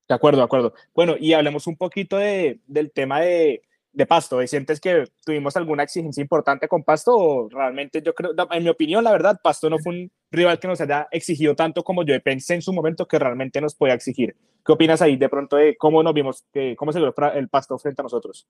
De 0.07 0.15
acuerdo, 0.15 0.39
de 0.39 0.45
acuerdo. 0.45 0.73
Bueno, 0.95 1.15
y 1.19 1.33
hablemos 1.33 1.67
un 1.67 1.75
poquito 1.75 2.15
de, 2.15 2.61
del 2.65 2.91
tema 2.91 3.19
de, 3.19 3.63
de 3.93 4.05
Pasto. 4.05 4.45
¿Sientes 4.47 4.81
que 4.81 5.05
tuvimos 5.25 5.55
alguna 5.55 5.83
exigencia 5.83 6.21
importante 6.21 6.67
con 6.67 6.83
Pasto? 6.83 7.15
O 7.15 7.49
realmente 7.49 8.01
yo 8.01 8.13
creo, 8.13 8.31
en 8.51 8.63
mi 8.63 8.69
opinión, 8.69 9.03
la 9.03 9.11
verdad, 9.11 9.39
Pasto 9.41 9.69
no 9.69 9.79
fue 9.79 9.93
un 9.93 10.11
rival 10.31 10.59
que 10.59 10.67
nos 10.67 10.81
haya 10.81 11.07
exigido 11.11 11.55
tanto 11.55 11.83
como 11.83 12.03
yo 12.03 12.19
pensé 12.21 12.55
en 12.55 12.61
su 12.61 12.73
momento 12.73 13.07
que 13.07 13.19
realmente 13.19 13.61
nos 13.61 13.75
puede 13.75 13.93
exigir. 13.93 14.35
¿Qué 14.65 14.71
opinas 14.71 15.01
ahí 15.01 15.15
de 15.15 15.29
pronto 15.29 15.57
de 15.57 15.77
cómo 15.77 16.01
nos 16.01 16.13
vimos, 16.13 16.43
que, 16.51 16.75
cómo 16.75 16.91
se 16.91 16.99
vio 16.99 17.13
el 17.35 17.49
pasto 17.49 17.77
frente 17.77 18.01
a 18.01 18.03
nosotros? 18.03 18.47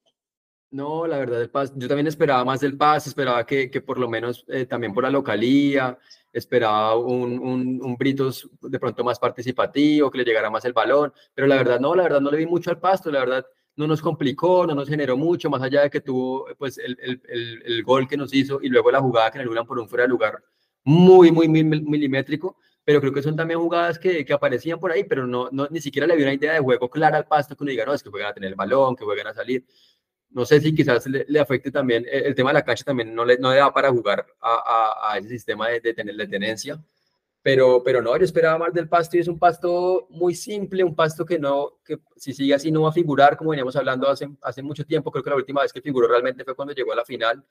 No, 0.71 1.05
la 1.05 1.19
verdad, 1.19 1.39
el 1.41 1.51
pasto, 1.51 1.77
yo 1.77 1.87
también 1.87 2.07
esperaba 2.07 2.43
más 2.43 2.61
del 2.61 2.75
pasto, 2.75 3.09
esperaba 3.09 3.45
que, 3.45 3.69
que 3.69 3.81
por 3.81 3.99
lo 3.99 4.09
menos 4.09 4.43
eh, 4.47 4.65
también 4.65 4.91
por 4.91 5.03
la 5.03 5.11
localía, 5.11 5.99
esperaba 6.31 6.97
un, 6.97 7.37
un, 7.37 7.79
un, 7.83 7.95
Britos 7.95 8.49
de 8.59 8.79
pronto 8.79 9.03
más 9.03 9.19
participativo, 9.19 10.09
que 10.09 10.17
le 10.17 10.23
llegara 10.23 10.49
más 10.49 10.65
el 10.65 10.73
balón, 10.73 11.13
pero 11.35 11.45
la 11.45 11.57
verdad 11.57 11.79
no, 11.79 11.93
la 11.93 12.03
verdad 12.03 12.21
no 12.21 12.31
le 12.31 12.37
vi 12.37 12.47
mucho 12.47 12.71
al 12.71 12.79
pasto, 12.79 13.11
la 13.11 13.19
verdad 13.19 13.45
no 13.75 13.87
nos 13.87 14.01
complicó, 14.01 14.67
no 14.67 14.75
nos 14.75 14.87
generó 14.87 15.17
mucho, 15.17 15.49
más 15.49 15.61
allá 15.61 15.81
de 15.81 15.89
que 15.89 16.01
tuvo 16.01 16.47
pues 16.57 16.77
el, 16.77 16.97
el, 17.01 17.21
el, 17.27 17.63
el 17.65 17.83
gol 17.83 18.07
que 18.07 18.17
nos 18.17 18.33
hizo 18.33 18.59
y 18.61 18.69
luego 18.69 18.91
la 18.91 19.01
jugada 19.01 19.31
que 19.31 19.39
le 19.39 19.43
anulan 19.43 19.65
por 19.65 19.79
un 19.79 19.89
fuera 19.89 20.03
de 20.03 20.09
lugar 20.09 20.43
muy, 20.83 21.31
muy, 21.31 21.47
muy 21.47 21.63
milimétrico, 21.63 22.57
pero 22.83 22.99
creo 22.99 23.13
que 23.13 23.21
son 23.21 23.35
también 23.35 23.59
jugadas 23.59 23.97
que, 23.97 24.25
que 24.25 24.33
aparecían 24.33 24.79
por 24.79 24.91
ahí, 24.91 25.03
pero 25.05 25.25
no, 25.25 25.49
no, 25.51 25.67
ni 25.71 25.79
siquiera 25.81 26.05
le 26.05 26.15
vi 26.15 26.23
una 26.23 26.33
idea 26.33 26.53
de 26.53 26.59
juego 26.59 26.89
clara 26.89 27.17
al 27.17 27.25
pasto 27.25 27.55
que 27.55 27.63
uno 27.63 27.71
diga, 27.71 27.85
no, 27.85 27.93
es 27.93 28.03
que 28.03 28.09
juegan 28.09 28.31
a 28.31 28.33
tener 28.33 28.49
el 28.49 28.55
balón, 28.55 28.95
que 28.95 29.05
juegan 29.05 29.27
a 29.27 29.33
salir. 29.33 29.65
No 30.29 30.45
sé 30.45 30.59
si 30.59 30.73
quizás 30.73 31.05
le, 31.05 31.39
afecte 31.39 31.71
también, 31.71 32.05
el, 32.11 32.33
tema 32.35 32.49
de 32.49 32.55
la 32.55 32.65
cancha 32.65 32.83
también 32.83 33.13
no 33.13 33.23
le, 33.23 33.37
no 33.37 33.51
le 33.51 33.57
da 33.57 33.71
para 33.71 33.91
jugar 33.91 34.25
a, 34.41 34.55
a, 35.05 35.13
a 35.13 35.17
ese 35.19 35.29
sistema 35.29 35.69
de, 35.69 35.79
de 35.79 35.93
tener 35.93 36.15
de 36.15 36.27
tenencia, 36.27 36.83
pero, 37.43 37.83
pero 37.83 38.01
no, 38.01 38.17
yo 38.17 38.23
esperaba 38.23 38.57
más 38.57 38.73
del 38.73 38.87
pasto 38.87 39.17
y 39.17 39.19
es 39.19 39.27
un 39.27 39.37
pasto 39.37 40.07
muy 40.09 40.33
simple, 40.33 40.81
un 40.83 40.95
pasto 40.95 41.25
que 41.25 41.37
no, 41.37 41.73
que 41.85 41.99
si 42.15 42.33
sigue 42.33 42.53
así 42.53 42.71
no 42.71 42.83
va 42.83 42.89
a 42.89 42.93
figurar, 42.93 43.35
como 43.35 43.49
veníamos 43.49 43.75
hablando 43.75 44.09
hace, 44.09 44.29
hace 44.41 44.63
mucho 44.63 44.85
tiempo, 44.85 45.11
creo 45.11 45.23
que 45.23 45.29
la 45.29 45.35
última 45.35 45.61
vez 45.61 45.73
que 45.73 45.81
figuró 45.81 46.07
realmente 46.07 46.45
fue 46.45 46.55
cuando 46.55 46.73
llegó 46.73 46.93
a 46.93 46.95
la 46.95 47.05
final, 47.05 47.45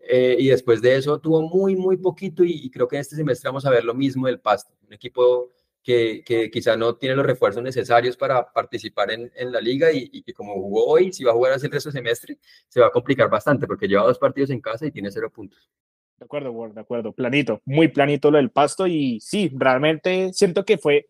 eh, 0.00 0.36
y 0.38 0.48
después 0.48 0.80
de 0.80 0.96
eso 0.96 1.20
tuvo 1.20 1.42
muy, 1.42 1.76
muy 1.76 1.98
poquito 1.98 2.44
y, 2.44 2.70
creo 2.70 2.88
que 2.88 2.96
en 2.96 3.00
este 3.02 3.16
semestre 3.16 3.48
vamos 3.48 3.66
a 3.66 3.70
ver 3.70 3.84
lo 3.84 3.92
mismo 3.92 4.26
del 4.26 4.40
Pasto, 4.40 4.72
un 4.86 4.94
equipo 4.94 5.50
que, 5.82 6.22
que 6.24 6.50
quizá 6.50 6.74
no 6.76 6.96
tiene 6.96 7.14
los 7.14 7.26
refuerzos 7.26 7.62
necesarios 7.62 8.16
para 8.16 8.50
participar 8.52 9.10
en, 9.10 9.30
en 9.36 9.52
la 9.52 9.60
liga 9.60 9.92
y, 9.92 10.22
que 10.22 10.32
como 10.32 10.54
jugó 10.54 10.86
hoy, 10.86 11.12
si 11.12 11.24
va 11.24 11.32
a 11.32 11.34
jugar 11.34 11.52
así 11.52 11.66
el 11.66 11.72
resto 11.72 11.90
del 11.90 11.98
semestre, 11.98 12.38
se 12.68 12.80
va 12.80 12.86
a 12.86 12.90
complicar 12.90 13.28
bastante 13.28 13.66
porque 13.66 13.86
lleva 13.86 14.04
dos 14.04 14.18
partidos 14.18 14.48
en 14.50 14.60
casa 14.60 14.86
y 14.86 14.90
tiene 14.90 15.10
cero 15.10 15.30
puntos. 15.30 15.70
De 16.18 16.24
acuerdo, 16.24 16.50
Ward, 16.52 16.72
de 16.72 16.80
acuerdo. 16.80 17.12
Planito, 17.12 17.60
muy 17.64 17.88
planito 17.88 18.30
lo 18.30 18.38
del 18.38 18.50
Pasto 18.50 18.86
y 18.86 19.20
sí, 19.20 19.50
realmente 19.54 20.32
siento 20.32 20.64
que 20.64 20.78
fue 20.78 21.08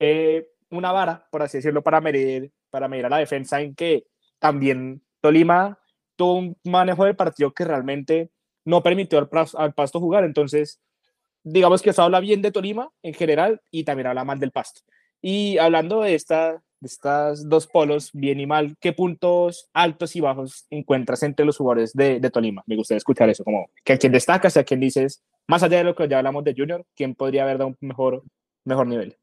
eh, 0.00 0.48
una 0.70 0.90
vara, 0.90 1.28
por 1.30 1.42
así 1.42 1.58
decirlo, 1.58 1.82
para 1.82 2.00
medir, 2.00 2.50
para 2.70 2.88
medir 2.88 3.06
a 3.06 3.10
la 3.10 3.18
defensa 3.18 3.60
en 3.60 3.74
que 3.74 4.06
también 4.38 5.02
Tolima 5.20 5.78
tuvo 6.16 6.34
un 6.34 6.56
manejo 6.64 7.04
del 7.04 7.14
partido 7.14 7.52
que 7.52 7.64
realmente 7.64 8.30
no 8.64 8.82
permitió 8.82 9.18
al, 9.18 9.28
al 9.56 9.74
Pasto 9.74 10.00
jugar. 10.00 10.24
Entonces, 10.24 10.80
digamos 11.44 11.82
que 11.82 11.90
eso 11.90 12.02
habla 12.02 12.20
bien 12.20 12.42
de 12.42 12.50
Tolima 12.50 12.90
en 13.02 13.14
general 13.14 13.60
y 13.70 13.84
también 13.84 14.08
habla 14.08 14.24
mal 14.24 14.40
del 14.40 14.50
Pasto. 14.50 14.80
Y 15.20 15.58
hablando 15.58 16.02
de, 16.02 16.16
esta, 16.16 16.62
de 16.82 17.34
dos 17.44 17.66
polos, 17.68 18.10
bien 18.12 18.40
y 18.40 18.46
mal, 18.46 18.76
¿qué 18.80 18.92
puntos 18.92 19.70
altos 19.72 20.16
y 20.16 20.20
bajos 20.20 20.66
encuentras 20.68 21.22
entre 21.22 21.46
los 21.46 21.56
jugadores 21.56 21.92
de, 21.92 22.18
de 22.18 22.30
Tolima? 22.30 22.62
Me 22.66 22.76
gustaría 22.76 22.98
escuchar 22.98 23.30
eso, 23.30 23.44
como 23.44 23.70
que 23.84 23.92
a 23.92 23.98
quien 23.98 24.12
destacas, 24.12 24.56
a 24.56 24.64
quien 24.64 24.80
dices, 24.80 25.22
más 25.46 25.62
allá 25.62 25.78
de 25.78 25.84
lo 25.84 25.94
que 25.94 26.08
ya 26.08 26.18
hablamos 26.18 26.44
de 26.44 26.54
Junior, 26.56 26.84
¿quién 26.96 27.14
podría 27.14 27.44
haber 27.44 27.58
dado 27.58 27.68
un 27.68 27.76
mejor, 27.80 28.24
mejor 28.64 28.86
nivel? 28.88 29.16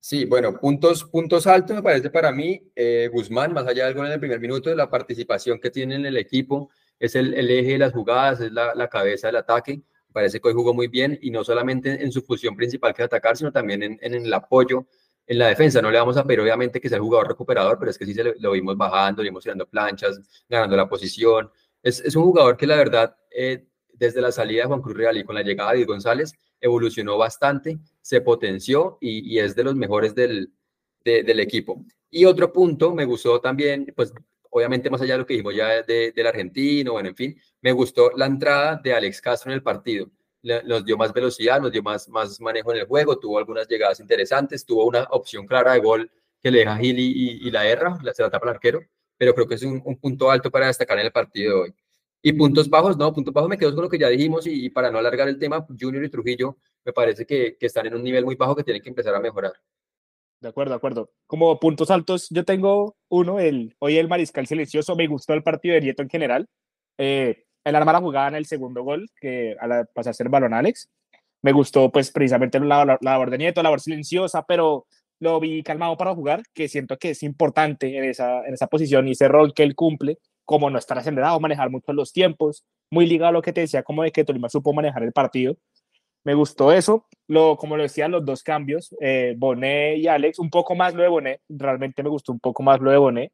Sí, 0.00 0.24
bueno, 0.24 0.58
puntos, 0.58 1.04
puntos 1.04 1.46
altos 1.46 1.76
me 1.76 1.82
parece 1.82 2.10
para 2.10 2.32
mí, 2.32 2.62
eh, 2.74 3.08
Guzmán, 3.12 3.52
más 3.52 3.66
allá 3.66 3.84
de 3.84 3.90
algo 3.90 4.04
en 4.04 4.12
el 4.12 4.20
primer 4.20 4.40
minuto, 4.40 4.70
de 4.70 4.76
la 4.76 4.88
participación 4.88 5.60
que 5.60 5.70
tiene 5.70 5.94
en 5.94 6.06
el 6.06 6.16
equipo, 6.16 6.70
es 6.98 7.14
el, 7.14 7.34
el 7.34 7.50
eje 7.50 7.72
de 7.72 7.78
las 7.78 7.92
jugadas, 7.92 8.40
es 8.40 8.52
la, 8.52 8.74
la, 8.74 8.88
cabeza 8.88 9.28
del 9.28 9.36
ataque, 9.36 9.82
parece 10.12 10.40
que 10.40 10.48
hoy 10.48 10.54
jugó 10.54 10.74
muy 10.74 10.88
bien 10.88 11.18
y 11.20 11.30
no 11.30 11.44
solamente 11.44 12.02
en 12.02 12.12
su 12.12 12.22
función 12.22 12.56
principal 12.56 12.94
que 12.94 13.02
es 13.02 13.06
atacar, 13.06 13.36
sino 13.36 13.52
también 13.52 13.82
en, 13.82 13.98
en, 14.00 14.14
el 14.14 14.32
apoyo 14.32 14.86
en 15.30 15.38
la 15.38 15.46
defensa. 15.46 15.80
No 15.80 15.92
le 15.92 15.98
vamos 15.98 16.16
a 16.16 16.24
pedir 16.24 16.40
obviamente 16.40 16.80
que 16.80 16.88
sea 16.88 16.96
el 16.96 17.02
jugador 17.02 17.28
recuperador, 17.28 17.78
pero 17.78 17.92
es 17.92 17.96
que 17.96 18.04
sí 18.04 18.12
se 18.12 18.34
lo, 18.36 18.50
vimos 18.50 18.76
bajando, 18.76 19.22
lo 19.22 19.28
vimos 19.28 19.44
tirando 19.44 19.64
planchas, 19.64 20.20
ganando 20.48 20.76
la 20.76 20.88
posición. 20.88 21.48
Es, 21.82 22.00
es 22.00 22.16
un 22.16 22.24
jugador 22.24 22.56
que 22.56 22.66
la 22.66 22.74
verdad, 22.74 23.16
eh, 23.30 23.64
desde 23.92 24.20
la 24.20 24.32
salida 24.32 24.62
de 24.62 24.66
Juan 24.66 24.82
Cruz 24.82 24.96
Real 24.96 25.16
y 25.16 25.24
con 25.24 25.36
la 25.36 25.42
llegada 25.42 25.72
de 25.72 25.84
González, 25.84 26.32
evolucionó 26.60 27.16
bastante, 27.16 27.78
se 28.00 28.20
potenció 28.22 28.98
y, 29.00 29.32
y 29.32 29.38
es 29.38 29.54
de 29.54 29.62
los 29.62 29.76
mejores 29.76 30.16
del, 30.16 30.52
de, 31.04 31.22
del 31.22 31.38
equipo. 31.38 31.84
Y 32.10 32.24
otro 32.24 32.52
punto, 32.52 32.92
me 32.92 33.04
gustó 33.04 33.40
también, 33.40 33.92
pues 33.94 34.12
obviamente 34.50 34.90
más 34.90 35.00
allá 35.00 35.14
de 35.14 35.18
lo 35.18 35.26
que 35.26 35.34
dijimos 35.34 35.54
ya 35.54 35.82
de, 35.82 36.10
del 36.10 36.26
argentino, 36.26 36.94
bueno, 36.94 37.08
en 37.10 37.14
fin, 37.14 37.40
me 37.60 37.70
gustó 37.70 38.10
la 38.16 38.26
entrada 38.26 38.80
de 38.82 38.92
Alex 38.92 39.20
Castro 39.20 39.52
en 39.52 39.54
el 39.54 39.62
partido. 39.62 40.10
Nos 40.42 40.84
dio 40.84 40.96
más 40.96 41.12
velocidad, 41.12 41.60
nos 41.60 41.70
dio 41.70 41.82
más, 41.82 42.08
más 42.08 42.40
manejo 42.40 42.72
en 42.72 42.78
el 42.78 42.86
juego, 42.86 43.18
tuvo 43.18 43.38
algunas 43.38 43.68
llegadas 43.68 44.00
interesantes, 44.00 44.64
tuvo 44.64 44.86
una 44.86 45.04
opción 45.10 45.46
clara 45.46 45.74
de 45.74 45.80
gol 45.80 46.10
que 46.42 46.50
le 46.50 46.60
deja 46.60 46.76
Gil 46.78 46.98
y, 46.98 47.06
y, 47.06 47.48
y 47.48 47.50
la 47.50 47.66
erra, 47.66 47.98
se 48.14 48.22
la 48.22 48.30
tapa 48.30 48.46
el 48.46 48.54
arquero, 48.54 48.80
pero 49.18 49.34
creo 49.34 49.46
que 49.46 49.56
es 49.56 49.62
un, 49.62 49.82
un 49.84 49.96
punto 49.98 50.30
alto 50.30 50.50
para 50.50 50.68
destacar 50.68 50.98
en 50.98 51.06
el 51.06 51.12
partido 51.12 51.56
de 51.56 51.60
hoy. 51.62 51.74
Y 52.22 52.32
puntos 52.32 52.68
bajos, 52.68 52.96
no, 52.96 53.12
puntos 53.12 53.32
bajos 53.32 53.48
me 53.48 53.58
quedo 53.58 53.74
con 53.74 53.84
lo 53.84 53.90
que 53.90 53.98
ya 53.98 54.08
dijimos 54.08 54.46
y, 54.46 54.66
y 54.66 54.70
para 54.70 54.90
no 54.90 54.98
alargar 54.98 55.28
el 55.28 55.38
tema, 55.38 55.66
Junior 55.78 56.04
y 56.04 56.10
Trujillo 56.10 56.56
me 56.84 56.92
parece 56.92 57.26
que, 57.26 57.56
que, 57.58 57.66
están 57.66 57.86
en 57.86 57.94
un 57.94 58.02
nivel 58.02 58.24
muy 58.24 58.34
bajo 58.34 58.56
que 58.56 58.64
tienen 58.64 58.82
que 58.82 58.88
empezar 58.88 59.14
a 59.14 59.20
mejorar. 59.20 59.52
De 60.40 60.48
acuerdo, 60.48 60.70
de 60.70 60.76
acuerdo. 60.76 61.10
Como 61.26 61.58
puntos 61.60 61.90
altos, 61.90 62.28
yo 62.30 62.44
tengo 62.44 62.96
uno, 63.08 63.38
el, 63.38 63.74
hoy 63.78 63.98
el 63.98 64.08
mariscal 64.08 64.46
silencioso, 64.46 64.96
me 64.96 65.06
gustó 65.06 65.34
el 65.34 65.42
partido 65.42 65.74
de 65.74 65.82
Nieto 65.82 66.02
en 66.02 66.08
general. 66.08 66.48
Eh, 66.96 67.44
el 67.64 67.74
arma 67.74 67.92
la 67.92 68.00
jugada 68.00 68.28
en 68.28 68.34
el 68.36 68.46
segundo 68.46 68.82
gol, 68.82 69.08
que 69.20 69.56
a 69.60 69.66
la, 69.66 69.84
pasa 69.84 70.10
a 70.10 70.14
ser 70.14 70.28
balón 70.28 70.54
Alex. 70.54 70.88
Me 71.42 71.52
gustó 71.52 71.90
pues 71.90 72.10
precisamente 72.10 72.60
la, 72.60 72.84
la, 72.84 72.98
la 73.00 73.12
labor 73.12 73.30
de 73.30 73.38
Nieto, 73.38 73.62
la 73.62 73.68
labor 73.68 73.80
silenciosa, 73.80 74.44
pero 74.46 74.86
lo 75.20 75.38
vi 75.38 75.62
calmado 75.62 75.96
para 75.96 76.14
jugar, 76.14 76.42
que 76.54 76.68
siento 76.68 76.98
que 76.98 77.10
es 77.10 77.22
importante 77.22 77.96
en 77.96 78.04
esa, 78.04 78.46
en 78.46 78.54
esa 78.54 78.66
posición 78.66 79.06
y 79.06 79.12
ese 79.12 79.28
rol 79.28 79.52
que 79.54 79.62
él 79.62 79.74
cumple 79.74 80.18
como 80.50 80.68
no 80.68 80.78
estar 80.78 80.98
acelerado, 80.98 81.38
manejar 81.38 81.70
mucho 81.70 81.92
los 81.92 82.12
tiempos, 82.12 82.64
muy 82.90 83.06
ligado 83.06 83.28
a 83.28 83.32
lo 83.32 83.40
que 83.40 83.52
te 83.52 83.60
decía, 83.60 83.84
como 83.84 84.02
de 84.02 84.10
que 84.10 84.24
Tolima 84.24 84.48
supo 84.48 84.72
manejar 84.72 85.04
el 85.04 85.12
partido. 85.12 85.56
Me 86.24 86.34
gustó 86.34 86.72
eso, 86.72 87.06
lo, 87.28 87.56
como 87.56 87.76
lo 87.76 87.84
decía, 87.84 88.08
los 88.08 88.24
dos 88.24 88.42
cambios, 88.42 88.92
eh, 89.00 89.34
Bonet 89.38 89.98
y 89.98 90.08
Alex, 90.08 90.40
un 90.40 90.50
poco 90.50 90.74
más 90.74 90.92
lo 90.94 91.02
de 91.04 91.08
Bonet, 91.08 91.40
realmente 91.48 92.02
me 92.02 92.10
gustó 92.10 92.32
un 92.32 92.40
poco 92.40 92.64
más 92.64 92.80
lo 92.80 92.90
de 92.90 92.96
Bonet, 92.96 93.32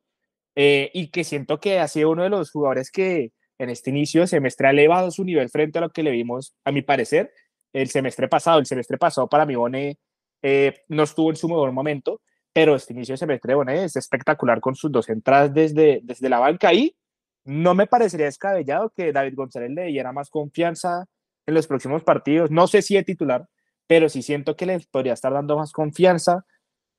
eh, 0.57 0.91
y 0.93 1.09
que 1.09 1.25
siento 1.25 1.59
que 1.59 1.79
ha 1.79 1.89
sido 1.89 2.11
uno 2.11 2.23
de 2.23 2.29
los 2.29 2.51
jugadores 2.51 2.91
que 2.91 3.33
en 3.59 3.71
este 3.71 3.90
inicio 3.90 4.23
de 4.23 4.27
semestre 4.27 4.69
ha 4.69 4.71
elevado 4.71 5.11
su 5.11 5.25
nivel 5.25 5.49
frente 5.49 5.79
a 5.79 5.83
lo 5.83 5.90
que 5.90 6.03
le 6.03 6.11
vimos, 6.11 6.55
a 6.64 6.73
mi 6.73 6.83
parecer, 6.83 7.33
el 7.73 7.88
semestre 7.88 8.29
pasado. 8.29 8.59
El 8.59 8.66
semestre 8.66 8.99
pasado 8.99 9.29
para 9.29 9.47
mí 9.47 9.55
Bonet 9.55 9.99
eh, 10.42 10.83
no 10.88 11.03
estuvo 11.03 11.31
en 11.31 11.37
su 11.37 11.49
mejor 11.49 11.73
momento, 11.73 12.21
pero 12.53 12.75
este 12.75 12.92
inicio 12.92 13.14
de 13.14 13.19
semestre 13.19 13.51
de 13.51 13.55
Bonet 13.57 13.85
es 13.85 13.97
espectacular 13.97 14.61
con 14.61 14.75
sus 14.75 14.90
dos 14.90 15.09
entradas 15.09 15.53
desde, 15.53 16.01
desde 16.03 16.29
la 16.29 16.38
banca 16.38 16.73
y 16.73 16.97
no 17.45 17.75
me 17.75 17.87
parecería 17.87 18.27
descabellado 18.27 18.90
que 18.90 19.12
David 19.12 19.35
González 19.37 19.71
le 19.71 19.85
diera 19.85 20.12
más 20.12 20.31
confianza 20.31 21.07
en 21.47 21.55
los 21.55 21.66
próximos 21.66 22.03
partidos. 22.03 22.51
No 22.51 22.66
sé 22.66 22.83
si 22.83 22.95
de 22.95 23.05
titular, 23.05 23.47
pero 23.87 24.09
sí 24.09 24.23
siento 24.23 24.57
que 24.57 24.66
le 24.66 24.81
podría 24.90 25.12
estar 25.12 25.33
dando 25.33 25.57
más 25.57 25.73
confianza 25.73 26.45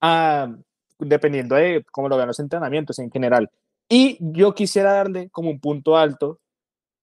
a, 0.02 0.56
dependiendo 1.00 1.56
de 1.56 1.84
cómo 1.91 2.08
lo 2.10 2.15
vean 2.15 2.28
los 2.28 2.39
entrenamientos 2.39 3.00
en 3.00 3.12
general. 3.12 3.52
Y 3.89 4.17
yo 4.20 4.54
quisiera 4.54 4.93
darle 4.93 5.30
como 5.30 5.50
un 5.50 5.60
punto 5.60 5.98
alto. 5.98 6.39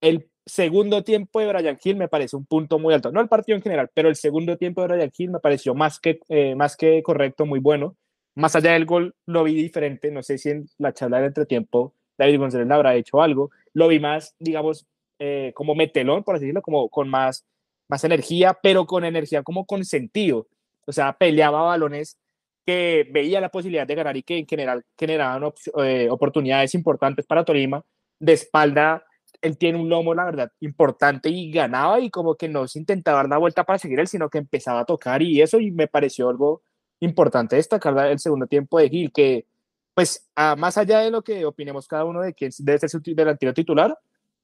El 0.04 0.28
segundo 0.44 1.02
tiempo 1.02 1.40
de 1.40 1.50
Brian 1.50 1.78
Hill 1.82 1.96
me 1.96 2.08
parece 2.08 2.36
un 2.36 2.44
punto 2.44 2.78
muy 2.78 2.92
alto. 2.92 3.10
No 3.10 3.22
el 3.22 3.28
partido 3.28 3.56
en 3.56 3.62
general, 3.62 3.90
pero 3.94 4.10
el 4.10 4.16
segundo 4.16 4.58
tiempo 4.58 4.82
de 4.82 4.88
Brian 4.88 5.12
Hill 5.16 5.30
me 5.30 5.40
pareció 5.40 5.74
más 5.74 5.98
que, 5.98 6.20
eh, 6.28 6.54
más 6.54 6.76
que 6.76 7.02
correcto, 7.02 7.46
muy 7.46 7.58
bueno. 7.58 7.96
Más 8.34 8.54
allá 8.54 8.72
del 8.72 8.84
gol, 8.84 9.14
lo 9.24 9.44
vi 9.44 9.54
diferente. 9.54 10.10
No 10.10 10.22
sé 10.22 10.36
si 10.36 10.50
en 10.50 10.68
la 10.76 10.92
charla 10.92 11.16
del 11.16 11.28
entretiempo 11.28 11.94
David 12.18 12.38
González 12.38 12.70
habrá 12.70 12.94
hecho 12.96 13.22
algo. 13.22 13.50
Lo 13.72 13.88
vi 13.88 13.98
más, 13.98 14.34
digamos, 14.38 14.86
eh, 15.18 15.52
como 15.54 15.74
metelón, 15.74 16.22
por 16.22 16.34
así 16.34 16.44
decirlo, 16.44 16.60
como 16.60 16.90
con 16.90 17.08
más, 17.08 17.46
más 17.88 18.04
energía, 18.04 18.58
pero 18.62 18.84
con 18.84 19.06
energía 19.06 19.42
como 19.42 19.64
con 19.64 19.86
sentido. 19.86 20.48
O 20.86 20.92
sea, 20.92 21.14
peleaba 21.14 21.62
balones 21.62 22.18
que 22.66 23.08
veía 23.10 23.40
la 23.40 23.48
posibilidad 23.48 23.86
de 23.86 23.94
ganar 23.94 24.18
y 24.18 24.22
que 24.22 24.36
en 24.36 24.46
general 24.46 24.84
generaban 24.98 25.50
eh, 25.82 26.08
oportunidades 26.10 26.74
importantes 26.74 27.24
para 27.24 27.42
Tolima. 27.42 27.82
De 28.18 28.34
espalda, 28.34 29.02
él 29.44 29.58
tiene 29.58 29.78
un 29.78 29.90
lomo, 29.90 30.14
la 30.14 30.24
verdad, 30.24 30.52
importante 30.60 31.28
y 31.28 31.50
ganaba 31.50 32.00
y 32.00 32.08
como 32.08 32.34
que 32.34 32.48
no 32.48 32.66
se 32.66 32.78
intentaba 32.78 33.18
dar 33.18 33.28
la 33.28 33.38
vuelta 33.38 33.64
para 33.64 33.78
seguir 33.78 34.00
él, 34.00 34.08
sino 34.08 34.30
que 34.30 34.38
empezaba 34.38 34.80
a 34.80 34.84
tocar 34.86 35.20
y 35.20 35.42
eso 35.42 35.58
me 35.72 35.86
pareció 35.86 36.30
algo 36.30 36.62
importante 37.00 37.56
destacar 37.56 37.94
el 38.06 38.18
segundo 38.18 38.46
tiempo 38.46 38.78
de 38.78 38.88
Gil, 38.88 39.12
que 39.12 39.46
pues 39.92 40.26
más 40.56 40.78
allá 40.78 41.00
de 41.00 41.10
lo 41.10 41.22
que 41.22 41.44
opinemos 41.44 41.86
cada 41.86 42.06
uno 42.06 42.22
de 42.22 42.32
quién 42.32 42.50
debe 42.58 42.78
ser 42.78 42.88
su 42.88 43.02
delantero 43.04 43.52
titular, 43.52 43.98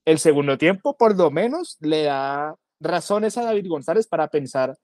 el 0.05 0.19
segundo 0.19 0.59
tiempo 0.59 0.95
por 0.97 1.17
lo 1.17 1.31
menos 1.31 1.79
le 1.81 2.05
da 2.05 2.55
razones 2.79 3.39
a 3.39 3.45
David 3.45 3.69
González 3.69 4.07
para 4.07 4.29
pensar 4.29 4.77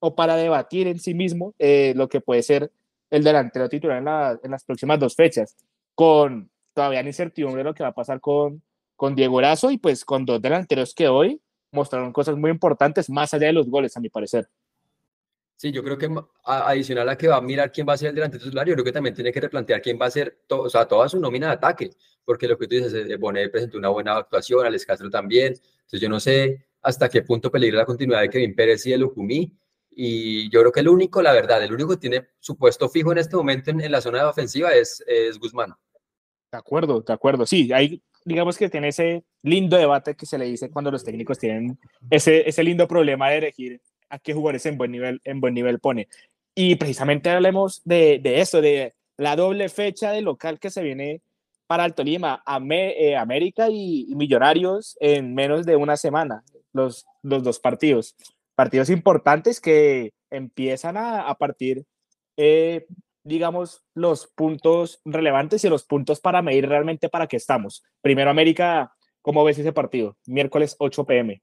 o 0.00 0.16
para 0.16 0.34
debatir 0.34 0.88
en 0.88 0.98
sí 0.98 1.14
mismo 1.14 1.54
eh, 1.60 1.92
lo 1.94 2.08
que 2.08 2.20
puede 2.20 2.42
ser 2.42 2.72
el 3.08 3.22
delantero 3.22 3.68
titular 3.68 3.98
en, 3.98 4.04
la, 4.06 4.38
en, 4.42 4.50
las 4.50 4.64
próximas 4.64 4.98
dos 4.98 5.14
fechas, 5.14 5.56
con 5.94 6.50
todavía 6.74 7.02
incertidumbre 7.02 7.58
de 7.58 7.64
lo 7.64 7.74
que 7.74 7.84
va 7.84 7.90
a 7.90 7.94
pasar 7.94 8.20
con, 8.20 8.62
con 9.00 9.14
Diego 9.14 9.38
Erazo 9.38 9.70
y 9.70 9.78
pues 9.78 10.04
con 10.04 10.26
dos 10.26 10.42
delanteros 10.42 10.92
que 10.92 11.08
hoy 11.08 11.40
mostraron 11.72 12.12
cosas 12.12 12.36
muy 12.36 12.50
importantes 12.50 13.08
más 13.08 13.32
allá 13.32 13.46
de 13.46 13.54
los 13.54 13.66
goles, 13.66 13.96
a 13.96 14.00
mi 14.00 14.10
parecer. 14.10 14.46
Sí, 15.56 15.72
yo 15.72 15.82
creo 15.82 15.96
que 15.96 16.10
adicional 16.44 17.08
a 17.08 17.16
que 17.16 17.28
va 17.28 17.36
a 17.36 17.40
mirar 17.40 17.72
quién 17.72 17.88
va 17.88 17.94
a 17.94 17.96
ser 17.96 18.10
el 18.10 18.16
delantero 18.16 18.44
titular, 18.44 18.68
yo 18.68 18.74
creo 18.74 18.84
que 18.84 18.92
también 18.92 19.14
tiene 19.14 19.32
que 19.32 19.40
replantear 19.40 19.80
quién 19.80 19.98
va 19.98 20.04
a 20.04 20.10
ser, 20.10 20.42
o 20.50 20.68
sea, 20.68 20.84
toda 20.84 21.08
su 21.08 21.18
nómina 21.18 21.46
de 21.46 21.52
ataque, 21.54 21.90
porque 22.26 22.46
lo 22.46 22.58
que 22.58 22.66
tú 22.66 22.74
dices, 22.74 22.92
eh, 22.92 23.16
Bonet 23.16 23.50
presentó 23.50 23.78
una 23.78 23.88
buena 23.88 24.18
actuación, 24.18 24.66
Alex 24.66 24.84
Castro 24.84 25.08
también, 25.08 25.54
entonces 25.54 25.98
yo 25.98 26.10
no 26.10 26.20
sé 26.20 26.66
hasta 26.82 27.08
qué 27.08 27.22
punto 27.22 27.50
peligra 27.50 27.78
la 27.78 27.86
continuidad 27.86 28.20
de 28.20 28.28
Kevin 28.28 28.54
Pérez 28.54 28.84
y 28.84 28.92
el 28.92 29.00
Lucumí, 29.00 29.56
y 29.88 30.50
yo 30.50 30.60
creo 30.60 30.72
que 30.72 30.80
el 30.80 30.88
único, 30.88 31.22
la 31.22 31.32
verdad, 31.32 31.64
el 31.64 31.72
único 31.72 31.92
que 31.92 31.96
tiene 31.96 32.28
su 32.38 32.54
puesto 32.54 32.90
fijo 32.90 33.12
en 33.12 33.18
este 33.18 33.34
momento 33.34 33.70
en, 33.70 33.90
la 33.90 34.02
zona 34.02 34.18
de 34.18 34.24
ofensiva 34.26 34.74
es, 34.74 35.02
es 35.06 35.38
Guzmán. 35.38 35.72
De 36.52 36.58
acuerdo, 36.58 37.00
de 37.00 37.12
acuerdo, 37.14 37.46
sí, 37.46 37.72
hay 37.72 38.02
digamos 38.24 38.56
que 38.56 38.68
tiene 38.68 38.88
ese 38.88 39.24
lindo 39.42 39.76
debate 39.76 40.14
que 40.14 40.26
se 40.26 40.38
le 40.38 40.44
dice 40.46 40.70
cuando 40.70 40.90
los 40.90 41.04
técnicos 41.04 41.38
tienen 41.38 41.78
ese, 42.10 42.48
ese 42.48 42.62
lindo 42.62 42.86
problema 42.86 43.30
de 43.30 43.38
elegir 43.38 43.80
a 44.08 44.18
qué 44.18 44.34
jugadores 44.34 44.66
en 44.66 44.76
buen 44.76 44.90
nivel, 44.90 45.20
en 45.24 45.40
buen 45.40 45.54
nivel 45.54 45.78
pone. 45.78 46.08
Y 46.54 46.74
precisamente 46.76 47.30
hablemos 47.30 47.82
de, 47.84 48.18
de 48.22 48.40
eso, 48.40 48.60
de 48.60 48.94
la 49.16 49.36
doble 49.36 49.68
fecha 49.68 50.12
de 50.12 50.22
local 50.22 50.58
que 50.58 50.70
se 50.70 50.82
viene 50.82 51.22
para 51.66 51.84
el 51.84 51.94
Tolima, 51.94 52.42
eh, 52.70 53.16
América 53.16 53.68
y, 53.70 54.12
Millonarios 54.16 54.96
en 54.98 55.34
menos 55.34 55.64
de 55.64 55.76
una 55.76 55.96
semana, 55.96 56.42
los, 56.72 57.06
los 57.22 57.44
dos 57.44 57.60
partidos. 57.60 58.16
Partidos 58.56 58.90
importantes 58.90 59.60
que 59.60 60.12
empiezan 60.30 60.96
a, 60.96 61.28
a 61.28 61.34
partir, 61.36 61.84
eh, 62.36 62.86
digamos, 63.30 63.84
los 63.94 64.26
puntos 64.26 65.00
relevantes 65.04 65.64
y 65.64 65.68
los 65.68 65.84
puntos 65.84 66.20
para 66.20 66.42
medir 66.42 66.68
realmente 66.68 67.08
para 67.08 67.28
qué 67.28 67.36
estamos. 67.36 67.84
Primero 68.02 68.28
América, 68.28 68.92
¿cómo 69.22 69.44
ves 69.44 69.56
ese 69.56 69.72
partido? 69.72 70.16
Miércoles 70.26 70.74
8 70.80 71.04
pm. 71.06 71.40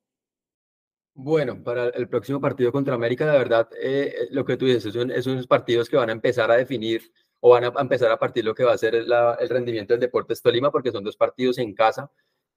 Bueno, 1.14 1.64
para 1.64 1.88
el 1.88 2.10
próximo 2.10 2.42
partido 2.42 2.74
contra 2.74 2.94
América, 2.94 3.26
la 3.26 3.38
verdad, 3.38 3.70
eh, 3.82 4.14
eh, 4.16 4.28
lo 4.32 4.44
que 4.46 4.58
tú 4.58 4.66
dices, 4.66 4.94
es, 4.94 5.28
unos 5.28 5.48
partidos 5.48 5.90
que 5.90 5.96
van 5.96 6.10
a 6.10 6.12
empezar 6.12 6.52
a 6.52 6.58
definir 6.58 7.10
o 7.40 7.52
van 7.52 7.64
a 7.64 7.74
empezar 7.80 8.12
a 8.12 8.20
partir 8.20 8.44
lo 8.44 8.54
que 8.54 8.66
va 8.66 8.74
a 8.74 8.78
ser 8.78 8.94
el 8.94 9.50
rendimiento 9.50 9.94
del 9.94 10.02
Deportes 10.02 10.42
Tolima, 10.42 10.70
porque 10.70 10.92
son 10.92 11.06
dos 11.06 11.16
partidos 11.16 11.58
en 11.58 11.74
casa 11.74 12.12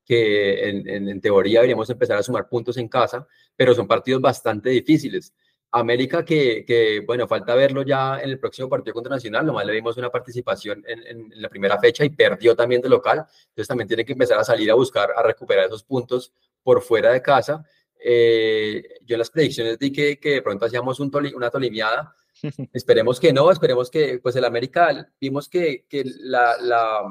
que 0.04 0.68
en, 0.68 1.20
teoría 1.20 1.60
deberíamos 1.60 1.88
empezar 1.88 2.18
a 2.18 2.22
sumar 2.22 2.48
puntos 2.48 2.76
en 2.78 2.88
casa, 2.88 3.28
pero 3.54 3.74
son 3.74 3.86
partidos 3.86 4.20
bastante 4.20 4.70
difíciles. 4.70 5.32
América 5.72 6.24
que, 6.24 6.64
que, 6.64 7.00
bueno, 7.06 7.28
falta 7.28 7.54
verlo 7.54 7.82
ya 7.82 8.20
en 8.20 8.30
el 8.30 8.38
próximo 8.38 8.68
partido 8.68 8.94
contra 8.94 9.14
Nacional, 9.14 9.46
nomás 9.46 9.66
le 9.66 9.72
dimos 9.72 9.96
una 9.96 10.10
participación 10.10 10.84
en, 10.86 11.06
en, 11.06 11.30
la 11.40 11.48
primera 11.48 11.78
fecha 11.78 12.04
y 12.04 12.10
perdió 12.10 12.56
también 12.56 12.80
de 12.80 12.88
local, 12.88 13.18
entonces 13.48 13.68
también 13.68 13.88
tiene 13.88 14.04
que 14.04 14.12
empezar 14.12 14.38
a 14.38 14.44
salir 14.44 14.70
a 14.70 14.74
buscar, 14.74 15.10
a 15.16 15.22
recuperar 15.22 15.66
esos 15.66 15.84
puntos 15.84 16.32
por 16.62 16.82
fuera 16.82 17.12
de 17.12 17.22
casa 17.22 17.64
eh, 18.02 18.82
yo 19.04 19.14
en 19.14 19.18
las 19.18 19.30
predicciones 19.30 19.78
di 19.78 19.92
que, 19.92 20.18
que 20.18 20.30
de 20.30 20.42
pronto 20.42 20.64
hacíamos 20.64 21.00
un 21.00 21.10
una 21.34 21.50
tolimiada. 21.50 22.14
esperemos 22.72 23.20
que 23.20 23.32
no, 23.32 23.50
esperemos 23.50 23.90
que, 23.90 24.18
pues 24.18 24.34
el 24.36 24.44
América, 24.44 25.10
vimos 25.20 25.48
que, 25.48 25.84
que 25.88 26.04
la, 26.20 26.56
la, 26.60 27.02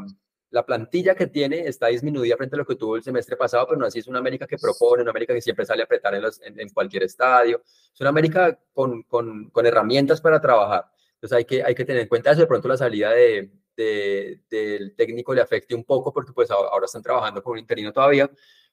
la, 0.52 0.66
plantilla 0.66 1.16
que 1.16 1.28
tiene 1.28 1.68
está 1.68 1.88
disminuida 1.88 2.38
frente 2.38 2.56
a 2.56 2.60
lo 2.60 2.66
que 2.66 2.76
tuvo 2.76 2.96
el 2.96 3.04
semestre 3.04 3.36
pasado, 3.38 3.68
pero 3.68 3.80
no 3.80 3.86
así 3.86 4.00
es 4.00 4.08
una 4.08 4.20
América 4.20 4.48
que 4.48 4.58
propone, 4.58 5.02
una 5.02 5.12
América 5.12 5.34
que 5.34 5.42
siempre 5.42 5.66
sale 5.66 5.82
a 5.82 5.86
apretar 5.86 6.14
en, 6.16 6.70
cualquier 6.70 7.04
estadio. 7.04 7.62
Es 7.66 8.00
una 8.00 8.10
América 8.10 8.58
con, 8.74 9.04
con, 9.04 9.50
con, 9.50 9.66
herramientas 9.66 10.22
para 10.22 10.40
trabajar. 10.42 10.86
Entonces 11.16 11.38
hay 11.38 11.46
que, 11.46 11.64
hay 11.64 11.76
que 11.76 11.86
tener 11.86 12.02
en 12.04 12.08
cuenta 12.08 12.32
eso. 12.32 12.42
De 12.42 12.48
pronto 12.48 12.68
la 12.68 12.78
salida 12.78 13.12
de, 13.12 13.52
de, 13.76 14.42
del 14.50 14.96
técnico 14.96 15.34
le 15.34 15.42
afecte 15.42 15.74
un 15.74 15.84
poco 15.84 16.12
porque 16.14 16.34
pues 16.34 16.52
ahora 16.52 16.86
están 16.86 17.02
trabajando 17.02 17.42
con 17.42 17.54
un 17.54 17.60
interino 17.60 17.94
todavía, 17.94 18.30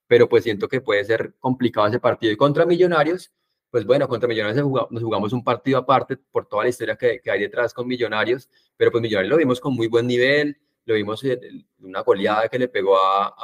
pero 0.06 0.28
pues 0.28 0.44
siento 0.44 0.68
que 0.68 0.80
puede 0.80 1.04
ser 1.04 1.34
complicado 1.38 1.86
ese 1.86 2.00
partido. 2.00 2.32
Y 2.32 2.36
contra 2.36 2.66
Millonarios, 2.66 3.32
pues 3.70 3.84
bueno, 3.84 4.08
contra 4.08 4.28
Millonarios 4.28 4.66
nos 4.90 5.02
jugamos 5.02 5.32
un 5.32 5.44
partido 5.44 5.78
aparte 5.78 6.16
por 6.16 6.46
toda 6.46 6.64
la 6.64 6.70
historia 6.70 6.96
que, 6.96 7.20
hay 7.30 7.40
detrás 7.40 7.74
con 7.74 7.86
Millonarios, 7.86 8.48
pero 8.76 8.90
pues 8.90 9.02
Millonarios 9.02 9.30
lo 9.30 9.36
vimos 9.36 9.60
con 9.60 9.74
muy 9.74 9.86
buen 9.88 10.06
nivel, 10.06 10.58
lo 10.86 10.94
vimos 10.94 11.22
en 11.24 11.66
una 11.80 12.00
goleada 12.00 12.48
que 12.48 12.58
le 12.58 12.68
pegó 12.68 12.96
a, 12.96 13.34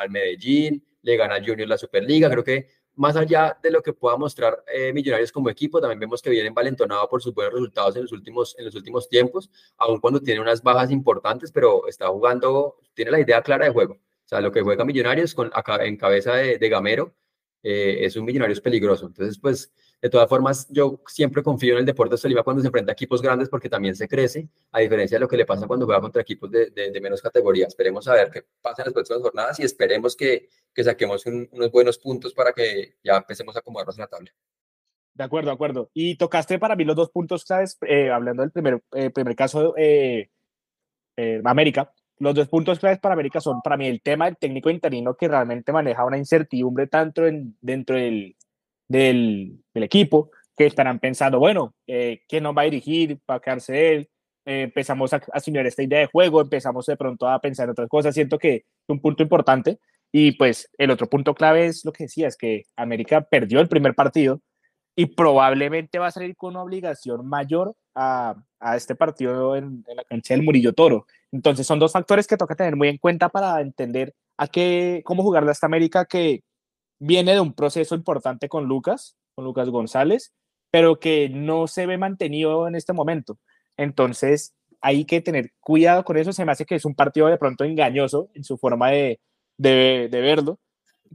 al 0.00 0.10
Medellín, 0.10 0.82
le 1.02 1.16
gana 1.16 1.34
a 1.34 1.44
Junior 1.44 1.68
la 1.68 1.76
Superliga, 1.76 2.30
creo 2.30 2.44
que 2.44 2.68
más 2.96 3.16
allá 3.16 3.58
de 3.60 3.70
lo 3.72 3.82
que 3.82 3.92
pueda 3.92 4.16
mostrar 4.16 4.64
eh, 4.72 4.92
Millonarios 4.92 5.32
como 5.32 5.50
equipo, 5.50 5.80
también 5.80 5.98
vemos 5.98 6.22
que 6.22 6.30
viene 6.30 6.48
envalentonado 6.48 7.08
por 7.08 7.20
sus 7.20 7.34
buenos 7.34 7.54
resultados 7.54 7.96
en 7.96 8.02
los 8.02 8.12
últimos, 8.12 8.54
en 8.56 8.66
los 8.66 8.74
últimos 8.74 9.08
tiempos, 9.08 9.50
aun 9.76 10.00
cuando 10.00 10.20
tiene 10.20 10.40
unas 10.40 10.62
bajas 10.62 10.90
importantes, 10.92 11.50
pero 11.50 11.88
está 11.88 12.06
jugando, 12.08 12.76
tiene 12.94 13.10
la 13.10 13.20
idea 13.20 13.42
clara 13.42 13.66
de 13.66 13.72
juego. 13.72 13.94
O 13.94 14.28
sea, 14.28 14.40
lo 14.40 14.52
que 14.52 14.62
juega 14.62 14.84
Millonarios 14.84 15.34
con, 15.34 15.50
en 15.80 15.96
cabeza 15.96 16.36
de, 16.36 16.68
Gamero 16.68 17.14
eh, 17.62 17.98
es 18.02 18.16
un 18.16 18.24
Millonarios 18.24 18.60
peligroso. 18.60 19.06
Entonces, 19.06 19.38
pues, 19.38 19.72
de 20.00 20.10
todas 20.10 20.28
formas, 20.28 20.66
yo 20.68 21.00
siempre 21.06 21.42
confío 21.42 21.72
en 21.72 21.80
el 21.80 21.86
Deportes 21.86 22.20
Tolima 22.20 22.42
cuando 22.42 22.60
se 22.60 22.68
enfrenta 22.68 22.92
a 22.92 22.94
equipos 22.94 23.22
grandes 23.22 23.48
porque 23.48 23.70
también 23.70 23.96
se 23.96 24.06
crece, 24.06 24.48
a 24.70 24.80
diferencia 24.80 25.16
de 25.16 25.20
lo 25.20 25.28
que 25.28 25.36
le 25.36 25.46
pasa 25.46 25.66
cuando 25.66 25.86
juega 25.86 26.00
contra 26.00 26.20
equipos 26.20 26.50
de, 26.50 26.70
de, 26.70 27.00
menos 27.00 27.22
categoría. 27.22 27.66
Esperemos 27.66 28.06
a 28.08 28.12
ver 28.12 28.30
qué 28.30 28.44
pasa 28.60 28.82
en 28.82 28.86
las 28.86 28.92
próximas 28.92 29.22
jornadas 29.22 29.58
y 29.60 29.62
esperemos 29.62 30.14
que, 30.14 30.48
que 30.74 30.84
saquemos 30.84 31.24
unos 31.24 31.70
buenos 31.70 31.98
puntos 31.98 32.34
para 32.34 32.52
que 32.52 32.96
ya 33.02 33.16
empecemos 33.16 33.56
a 33.56 33.60
acomodarnos 33.60 33.96
en 33.96 34.02
la 34.02 34.08
tabla. 34.08 34.30
De 35.14 35.24
acuerdo, 35.24 35.50
de 35.50 35.54
acuerdo. 35.54 35.90
Y 35.94 36.16
tocaste 36.16 36.58
para 36.58 36.76
mí 36.76 36.84
los 36.84 36.96
dos 36.96 37.10
puntos 37.10 37.44
¿sabes? 37.46 37.78
Eh, 37.86 38.10
hablando 38.10 38.42
del 38.42 38.50
primer, 38.50 38.82
eh, 38.92 39.10
primer 39.10 39.34
caso, 39.34 39.74
América 41.44 41.92
los 42.18 42.34
dos 42.34 42.48
puntos 42.48 42.78
claves 42.78 43.00
para 43.00 43.14
América 43.14 43.40
son 43.40 43.60
para 43.60 43.76
mí 43.76 43.86
el 43.86 44.00
tema 44.00 44.26
del 44.26 44.36
técnico 44.36 44.70
interino 44.70 45.16
que 45.16 45.28
realmente 45.28 45.72
maneja 45.72 46.04
una 46.04 46.18
incertidumbre 46.18 46.86
tanto 46.86 47.26
en, 47.26 47.56
dentro 47.60 47.96
del, 47.96 48.36
del, 48.88 49.60
equipo 49.74 50.30
que 50.56 50.66
estarán 50.66 51.00
pensando, 51.00 51.38
bueno, 51.38 51.74
eh, 51.86 52.20
¿quién 52.28 52.44
nos 52.44 52.56
va 52.56 52.62
a 52.62 52.66
dirigir? 52.66 53.18
¿Va 53.28 53.36
a 53.36 53.40
quedarse 53.40 53.92
él? 53.92 54.08
Eh, 54.46 54.62
empezamos 54.62 55.12
a 55.12 55.22
asumir 55.32 55.66
esta 55.66 55.82
idea 55.82 56.00
de 56.00 56.06
juego, 56.06 56.40
empezamos 56.40 56.86
de 56.86 56.96
pronto 56.96 57.28
a 57.28 57.40
pensar 57.40 57.64
en 57.64 57.70
otras 57.70 57.88
cosas. 57.88 58.14
Siento 58.14 58.38
que 58.38 58.54
es 58.56 58.64
un 58.88 59.00
punto 59.00 59.22
importante. 59.22 59.78
Y 60.12 60.32
pues 60.32 60.70
el 60.78 60.90
otro 60.90 61.08
punto 61.08 61.34
clave 61.34 61.66
es 61.66 61.84
lo 61.84 61.92
que 61.92 62.04
decía, 62.04 62.28
es 62.28 62.36
que 62.36 62.66
América 62.76 63.22
perdió 63.22 63.60
el 63.60 63.68
primer 63.68 63.96
partido 63.96 64.40
y 64.96 65.06
probablemente 65.06 65.98
va 65.98 66.06
a 66.06 66.10
salir 66.12 66.36
con 66.36 66.50
una 66.50 66.62
obligación 66.62 67.26
mayor 67.26 67.74
a, 67.96 68.36
a 68.60 68.76
este 68.76 68.94
partido 68.94 69.56
en, 69.56 69.84
en, 69.88 69.96
la 69.96 70.04
cancha 70.04 70.34
del 70.34 70.44
Murillo 70.44 70.72
Toro. 70.72 71.06
Entonces 71.32 71.66
son 71.66 71.80
dos 71.80 71.92
factores 71.92 72.28
que 72.28 72.36
toca 72.36 72.54
tener 72.54 72.76
muy 72.76 72.88
en 72.88 72.98
cuenta 72.98 73.28
para 73.28 73.60
entender 73.60 74.14
a 74.36 74.46
qué, 74.46 75.02
cómo 75.04 75.22
jugar 75.22 75.48
esta 75.48 75.66
América 75.66 76.04
que 76.04 76.42
viene 76.98 77.34
de 77.34 77.40
un 77.40 77.52
proceso 77.52 77.94
importante 77.94 78.48
con 78.48 78.64
Lucas, 78.64 79.16
con 79.34 79.44
Lucas 79.44 79.68
González, 79.68 80.34
pero 80.70 80.98
que 80.98 81.28
no 81.28 81.66
se 81.66 81.86
ve 81.86 81.98
mantenido 81.98 82.66
en 82.68 82.74
este 82.74 82.92
momento. 82.92 83.38
Entonces 83.76 84.54
hay 84.80 85.04
que 85.04 85.20
tener 85.20 85.52
cuidado 85.60 86.04
con 86.04 86.16
eso. 86.16 86.32
Se 86.32 86.44
me 86.44 86.52
hace 86.52 86.66
que 86.66 86.74
es 86.74 86.84
un 86.84 86.94
partido 86.94 87.26
de 87.28 87.38
pronto 87.38 87.64
engañoso 87.64 88.28
en 88.34 88.44
su 88.44 88.58
forma 88.58 88.90
de, 88.90 89.20
de, 89.56 90.08
de 90.10 90.20
verlo, 90.20 90.58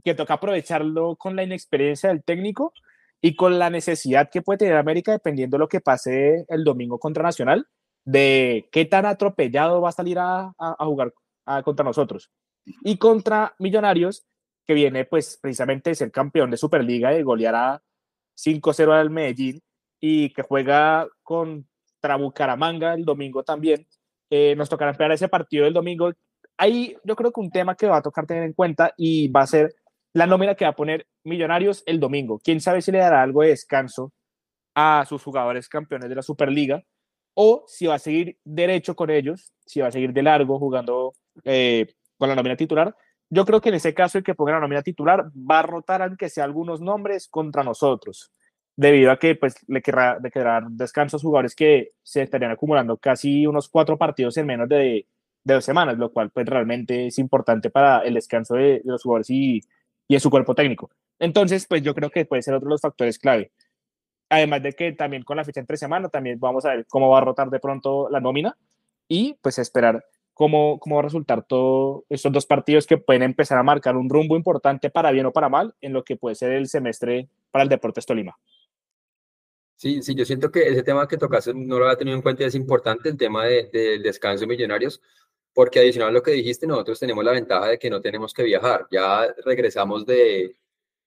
que 0.04 0.14
toca 0.14 0.34
aprovecharlo 0.34 1.16
con 1.16 1.36
la 1.36 1.42
inexperiencia 1.42 2.08
del 2.08 2.24
técnico 2.24 2.72
y 3.20 3.36
con 3.36 3.58
la 3.58 3.70
necesidad 3.70 4.30
que 4.30 4.42
puede 4.42 4.58
tener 4.58 4.76
América 4.76 5.12
dependiendo 5.12 5.56
de 5.56 5.60
lo 5.60 5.68
que 5.68 5.80
pase 5.80 6.46
el 6.48 6.64
domingo 6.64 6.98
contra 6.98 7.22
Nacional, 7.22 7.66
de 8.04 8.68
qué 8.72 8.84
tan 8.86 9.06
atropellado 9.06 9.80
va 9.80 9.90
a 9.90 9.92
salir 9.92 10.18
a, 10.18 10.52
a, 10.58 10.84
jugar 10.86 11.12
contra 11.64 11.84
nosotros. 11.84 12.30
Y 12.82 12.96
contra 12.96 13.54
Millonarios, 13.58 14.24
que 14.70 14.74
viene 14.74 15.04
pues 15.04 15.36
precisamente 15.42 15.90
de 15.90 15.96
ser 15.96 16.12
campeón 16.12 16.48
de 16.48 16.56
Superliga, 16.56 17.12
y 17.12 17.24
golear 17.24 17.56
a 17.56 17.82
5-0 18.36 18.92
al 18.92 19.10
Medellín 19.10 19.60
y 19.98 20.32
que 20.32 20.42
juega 20.42 21.08
contra 21.24 22.14
Bucaramanga 22.16 22.94
el 22.94 23.04
domingo 23.04 23.42
también. 23.42 23.84
Eh, 24.30 24.54
nos 24.54 24.68
tocará 24.68 24.92
esperar 24.92 25.10
ese 25.10 25.26
partido 25.26 25.64
del 25.64 25.74
domingo. 25.74 26.12
Ahí 26.56 26.96
yo 27.02 27.16
creo 27.16 27.32
que 27.32 27.40
un 27.40 27.50
tema 27.50 27.74
que 27.74 27.88
va 27.88 27.96
a 27.96 28.02
tocar 28.02 28.26
tener 28.26 28.44
en 28.44 28.52
cuenta 28.52 28.94
y 28.96 29.26
va 29.26 29.40
a 29.40 29.48
ser 29.48 29.74
la 30.12 30.28
nómina 30.28 30.54
que 30.54 30.64
va 30.64 30.70
a 30.70 30.76
poner 30.76 31.04
Millonarios 31.24 31.82
el 31.84 31.98
domingo. 31.98 32.38
Quién 32.38 32.60
sabe 32.60 32.80
si 32.80 32.92
le 32.92 32.98
dará 32.98 33.22
algo 33.22 33.42
de 33.42 33.48
descanso 33.48 34.12
a 34.76 35.04
sus 35.08 35.20
jugadores 35.20 35.68
campeones 35.68 36.08
de 36.08 36.14
la 36.14 36.22
Superliga 36.22 36.80
o 37.34 37.64
si 37.66 37.88
va 37.88 37.96
a 37.96 37.98
seguir 37.98 38.38
derecho 38.44 38.94
con 38.94 39.10
ellos, 39.10 39.52
si 39.66 39.80
va 39.80 39.88
a 39.88 39.90
seguir 39.90 40.12
de 40.12 40.22
largo 40.22 40.60
jugando 40.60 41.12
eh, 41.42 41.88
con 42.16 42.28
la 42.28 42.36
nómina 42.36 42.54
titular. 42.54 42.94
Yo 43.30 43.44
creo 43.46 43.60
que 43.60 43.68
en 43.68 43.76
ese 43.76 43.94
caso 43.94 44.18
el 44.18 44.24
que 44.24 44.34
ponga 44.34 44.52
la 44.52 44.60
nómina 44.60 44.82
titular 44.82 45.30
va 45.34 45.60
a 45.60 45.62
rotar 45.62 46.02
aunque 46.02 46.28
sea 46.28 46.44
algunos 46.44 46.80
nombres 46.80 47.28
contra 47.28 47.62
nosotros, 47.62 48.32
debido 48.76 49.12
a 49.12 49.18
que 49.18 49.36
pues 49.36 49.54
le 49.68 49.80
querrá, 49.82 50.18
le 50.20 50.30
quedará 50.30 50.66
descanso 50.68 51.16
a 51.16 51.20
jugadores 51.20 51.54
que 51.54 51.92
se 52.02 52.22
estarían 52.22 52.50
acumulando 52.50 52.96
casi 52.96 53.46
unos 53.46 53.68
cuatro 53.68 53.96
partidos 53.96 54.36
en 54.36 54.46
menos 54.46 54.68
de, 54.68 55.06
de 55.44 55.54
dos 55.54 55.64
semanas, 55.64 55.96
lo 55.96 56.12
cual 56.12 56.30
pues 56.30 56.46
realmente 56.46 57.06
es 57.06 57.18
importante 57.18 57.70
para 57.70 58.00
el 58.00 58.14
descanso 58.14 58.54
de, 58.54 58.80
de 58.80 58.82
los 58.84 59.02
jugadores 59.02 59.30
y 59.30 59.62
y 60.10 60.14
en 60.14 60.20
su 60.20 60.28
cuerpo 60.28 60.56
técnico. 60.56 60.90
Entonces, 61.20 61.66
pues 61.68 61.82
yo 61.82 61.94
creo 61.94 62.10
que 62.10 62.24
puede 62.24 62.42
ser 62.42 62.54
otro 62.54 62.66
de 62.66 62.72
los 62.72 62.80
factores 62.80 63.16
clave. 63.16 63.52
Además 64.28 64.60
de 64.60 64.72
que 64.72 64.90
también 64.90 65.22
con 65.22 65.36
la 65.36 65.44
fecha 65.44 65.60
entre 65.60 65.76
semana, 65.76 66.08
también 66.08 66.40
vamos 66.40 66.64
a 66.64 66.70
ver 66.70 66.86
cómo 66.88 67.08
va 67.10 67.18
a 67.18 67.20
rotar 67.20 67.48
de 67.48 67.60
pronto 67.60 68.10
la 68.10 68.18
nómina 68.18 68.56
y 69.06 69.34
pues 69.40 69.60
esperar 69.60 70.04
cómo, 70.40 70.80
cómo 70.80 70.96
va 70.96 71.02
a 71.02 71.04
resultar 71.04 71.44
todos 71.46 72.04
estos 72.08 72.32
dos 72.32 72.46
partidos 72.46 72.86
que 72.86 72.96
pueden 72.96 73.22
empezar 73.22 73.58
a 73.58 73.62
marcar 73.62 73.94
un 73.98 74.08
rumbo 74.08 74.36
importante 74.36 74.88
para 74.88 75.10
bien 75.10 75.26
o 75.26 75.32
para 75.32 75.50
mal 75.50 75.74
en 75.82 75.92
lo 75.92 76.02
que 76.02 76.16
puede 76.16 76.34
ser 76.34 76.52
el 76.52 76.66
semestre 76.66 77.28
para 77.50 77.62
el 77.62 77.68
Deportes 77.68 78.06
Tolima. 78.06 78.38
Sí, 79.76 80.00
sí, 80.00 80.14
yo 80.14 80.24
siento 80.24 80.50
que 80.50 80.66
ese 80.66 80.82
tema 80.82 81.06
que 81.06 81.18
tocaste 81.18 81.52
no 81.52 81.78
lo 81.78 81.84
había 81.84 81.98
tenido 81.98 82.16
en 82.16 82.22
cuenta 82.22 82.42
y 82.42 82.46
es 82.46 82.54
importante, 82.54 83.10
el 83.10 83.18
tema 83.18 83.44
del 83.44 83.70
de, 83.70 83.98
descanso 83.98 84.46
millonarios, 84.46 85.02
porque 85.52 85.78
adicional 85.78 86.08
a 86.08 86.12
lo 86.12 86.22
que 86.22 86.30
dijiste, 86.30 86.66
nosotros 86.66 86.98
tenemos 86.98 87.22
la 87.22 87.32
ventaja 87.32 87.68
de 87.68 87.78
que 87.78 87.90
no 87.90 88.00
tenemos 88.00 88.32
que 88.32 88.44
viajar. 88.44 88.86
Ya 88.90 89.26
regresamos 89.44 90.06
de, 90.06 90.56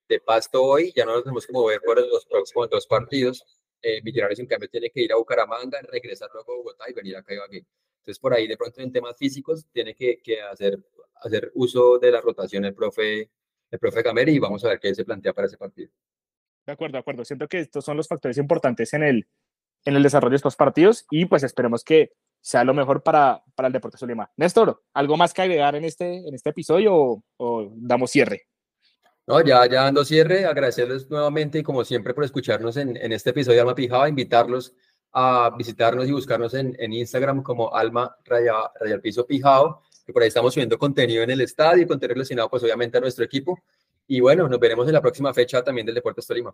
de 0.07 0.19
Pasto 0.19 0.61
hoy, 0.61 0.93
ya 0.95 1.05
no 1.05 1.13
nos 1.13 1.23
tenemos 1.23 1.47
que 1.47 1.53
mover 1.53 1.81
por 1.83 1.99
los 2.07 2.23
próximos 2.27 2.69
dos 2.69 2.85
partidos. 2.85 3.43
Eh, 3.81 3.99
millonarios, 4.03 4.39
en 4.39 4.45
cambio, 4.45 4.69
tiene 4.69 4.91
que 4.91 5.01
ir 5.01 5.11
a 5.11 5.15
Bucaramanga, 5.15 5.79
regresar 5.91 6.29
luego 6.31 6.53
a 6.53 6.55
Bogotá 6.57 6.85
y 6.87 6.93
venir 6.93 7.17
acá 7.17 7.33
y 7.33 7.37
aquí. 7.39 7.65
Entonces, 8.03 8.19
por 8.19 8.33
ahí, 8.33 8.47
de 8.47 8.57
pronto, 8.57 8.81
en 8.81 8.91
temas 8.91 9.15
físicos, 9.17 9.65
tiene 9.71 9.95
que, 9.95 10.21
que 10.21 10.41
hacer, 10.41 10.77
hacer 11.21 11.51
uso 11.55 11.99
de 11.99 12.11
la 12.11 12.19
rotación 12.19 12.65
el 12.65 12.75
profe, 12.75 13.31
el 13.71 13.79
profe 13.79 14.01
Gameri 14.01 14.33
y 14.33 14.39
vamos 14.39 14.65
a 14.65 14.69
ver 14.69 14.79
qué 14.81 14.93
se 14.93 15.05
plantea 15.05 15.31
para 15.31 15.47
ese 15.47 15.57
partido. 15.57 15.89
De 16.65 16.73
acuerdo, 16.73 16.93
de 16.93 16.99
acuerdo. 16.99 17.23
Siento 17.23 17.47
que 17.47 17.59
estos 17.59 17.85
son 17.85 17.95
los 17.95 18.09
factores 18.09 18.37
importantes 18.37 18.93
en 18.93 19.03
el, 19.03 19.27
en 19.85 19.95
el 19.95 20.03
desarrollo 20.03 20.31
de 20.31 20.35
estos 20.35 20.57
partidos 20.57 21.05
y 21.11 21.27
pues 21.27 21.43
esperemos 21.43 21.85
que 21.85 22.11
sea 22.41 22.65
lo 22.65 22.73
mejor 22.73 23.03
para, 23.03 23.41
para 23.55 23.67
el 23.67 23.73
Deportes 23.73 24.01
Tolima. 24.01 24.29
Néstor, 24.35 24.83
¿algo 24.93 25.15
más 25.15 25.33
que 25.33 25.43
agregar 25.43 25.75
en 25.75 25.85
este, 25.85 26.27
en 26.27 26.35
este 26.35 26.49
episodio 26.49 26.93
o, 26.93 27.23
o 27.37 27.71
damos 27.77 28.11
cierre? 28.11 28.47
No, 29.25 29.39
ya, 29.39 29.65
ya 29.67 29.83
dando 29.83 30.03
cierre, 30.03 30.45
agradecerles 30.45 31.09
nuevamente 31.09 31.59
y 31.59 31.63
como 31.63 31.85
siempre 31.85 32.13
por 32.13 32.25
escucharnos 32.25 32.75
en, 32.75 32.97
en 32.97 33.13
este 33.13 33.29
episodio 33.29 33.55
de 33.55 33.61
Alma 33.61 33.75
Pijaba, 33.75 34.09
invitarlos 34.09 34.75
a 35.13 35.53
visitarnos 35.57 36.07
y 36.07 36.11
buscarnos 36.11 36.53
en, 36.55 36.75
en 36.79 36.93
Instagram 36.93 37.43
como 37.43 37.73
Alma 37.73 38.15
Raya, 38.25 38.53
Raya 38.79 38.99
Piso 38.99 39.25
Pijao, 39.25 39.81
que 40.05 40.11
por 40.11 40.21
ahí 40.21 40.27
estamos 40.27 40.53
subiendo 40.53 40.77
contenido 40.77 41.23
en 41.23 41.29
el 41.29 41.41
estadio, 41.41 41.87
contenido 41.87 42.15
relacionado 42.15 42.49
pues 42.49 42.63
obviamente 42.63 42.97
a 42.97 43.01
nuestro 43.01 43.23
equipo. 43.23 43.59
Y 44.07 44.19
bueno, 44.19 44.49
nos 44.49 44.59
veremos 44.59 44.87
en 44.87 44.93
la 44.93 45.01
próxima 45.01 45.33
fecha 45.33 45.63
también 45.63 45.85
del 45.85 45.95
Deportes 45.95 46.27
Tolima. 46.27 46.53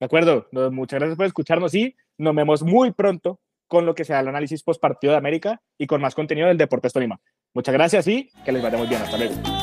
De 0.00 0.06
acuerdo, 0.06 0.46
muchas 0.70 1.00
gracias 1.00 1.16
por 1.16 1.26
escucharnos 1.26 1.74
y 1.74 1.96
nos 2.16 2.34
vemos 2.34 2.62
muy 2.62 2.92
pronto 2.92 3.40
con 3.66 3.84
lo 3.84 3.94
que 3.94 4.04
sea 4.04 4.20
el 4.20 4.28
análisis 4.28 4.62
post 4.62 4.80
partido 4.80 5.12
de 5.12 5.18
América 5.18 5.60
y 5.76 5.86
con 5.86 6.00
más 6.00 6.14
contenido 6.14 6.48
del 6.48 6.56
Deportes 6.56 6.92
Tolima. 6.92 7.20
Muchas 7.52 7.74
gracias 7.74 8.06
y 8.06 8.30
que 8.44 8.52
les 8.52 8.62
vaya 8.62 8.78
muy 8.78 8.86
bien. 8.86 9.02
Hasta 9.02 9.18
luego. 9.18 9.57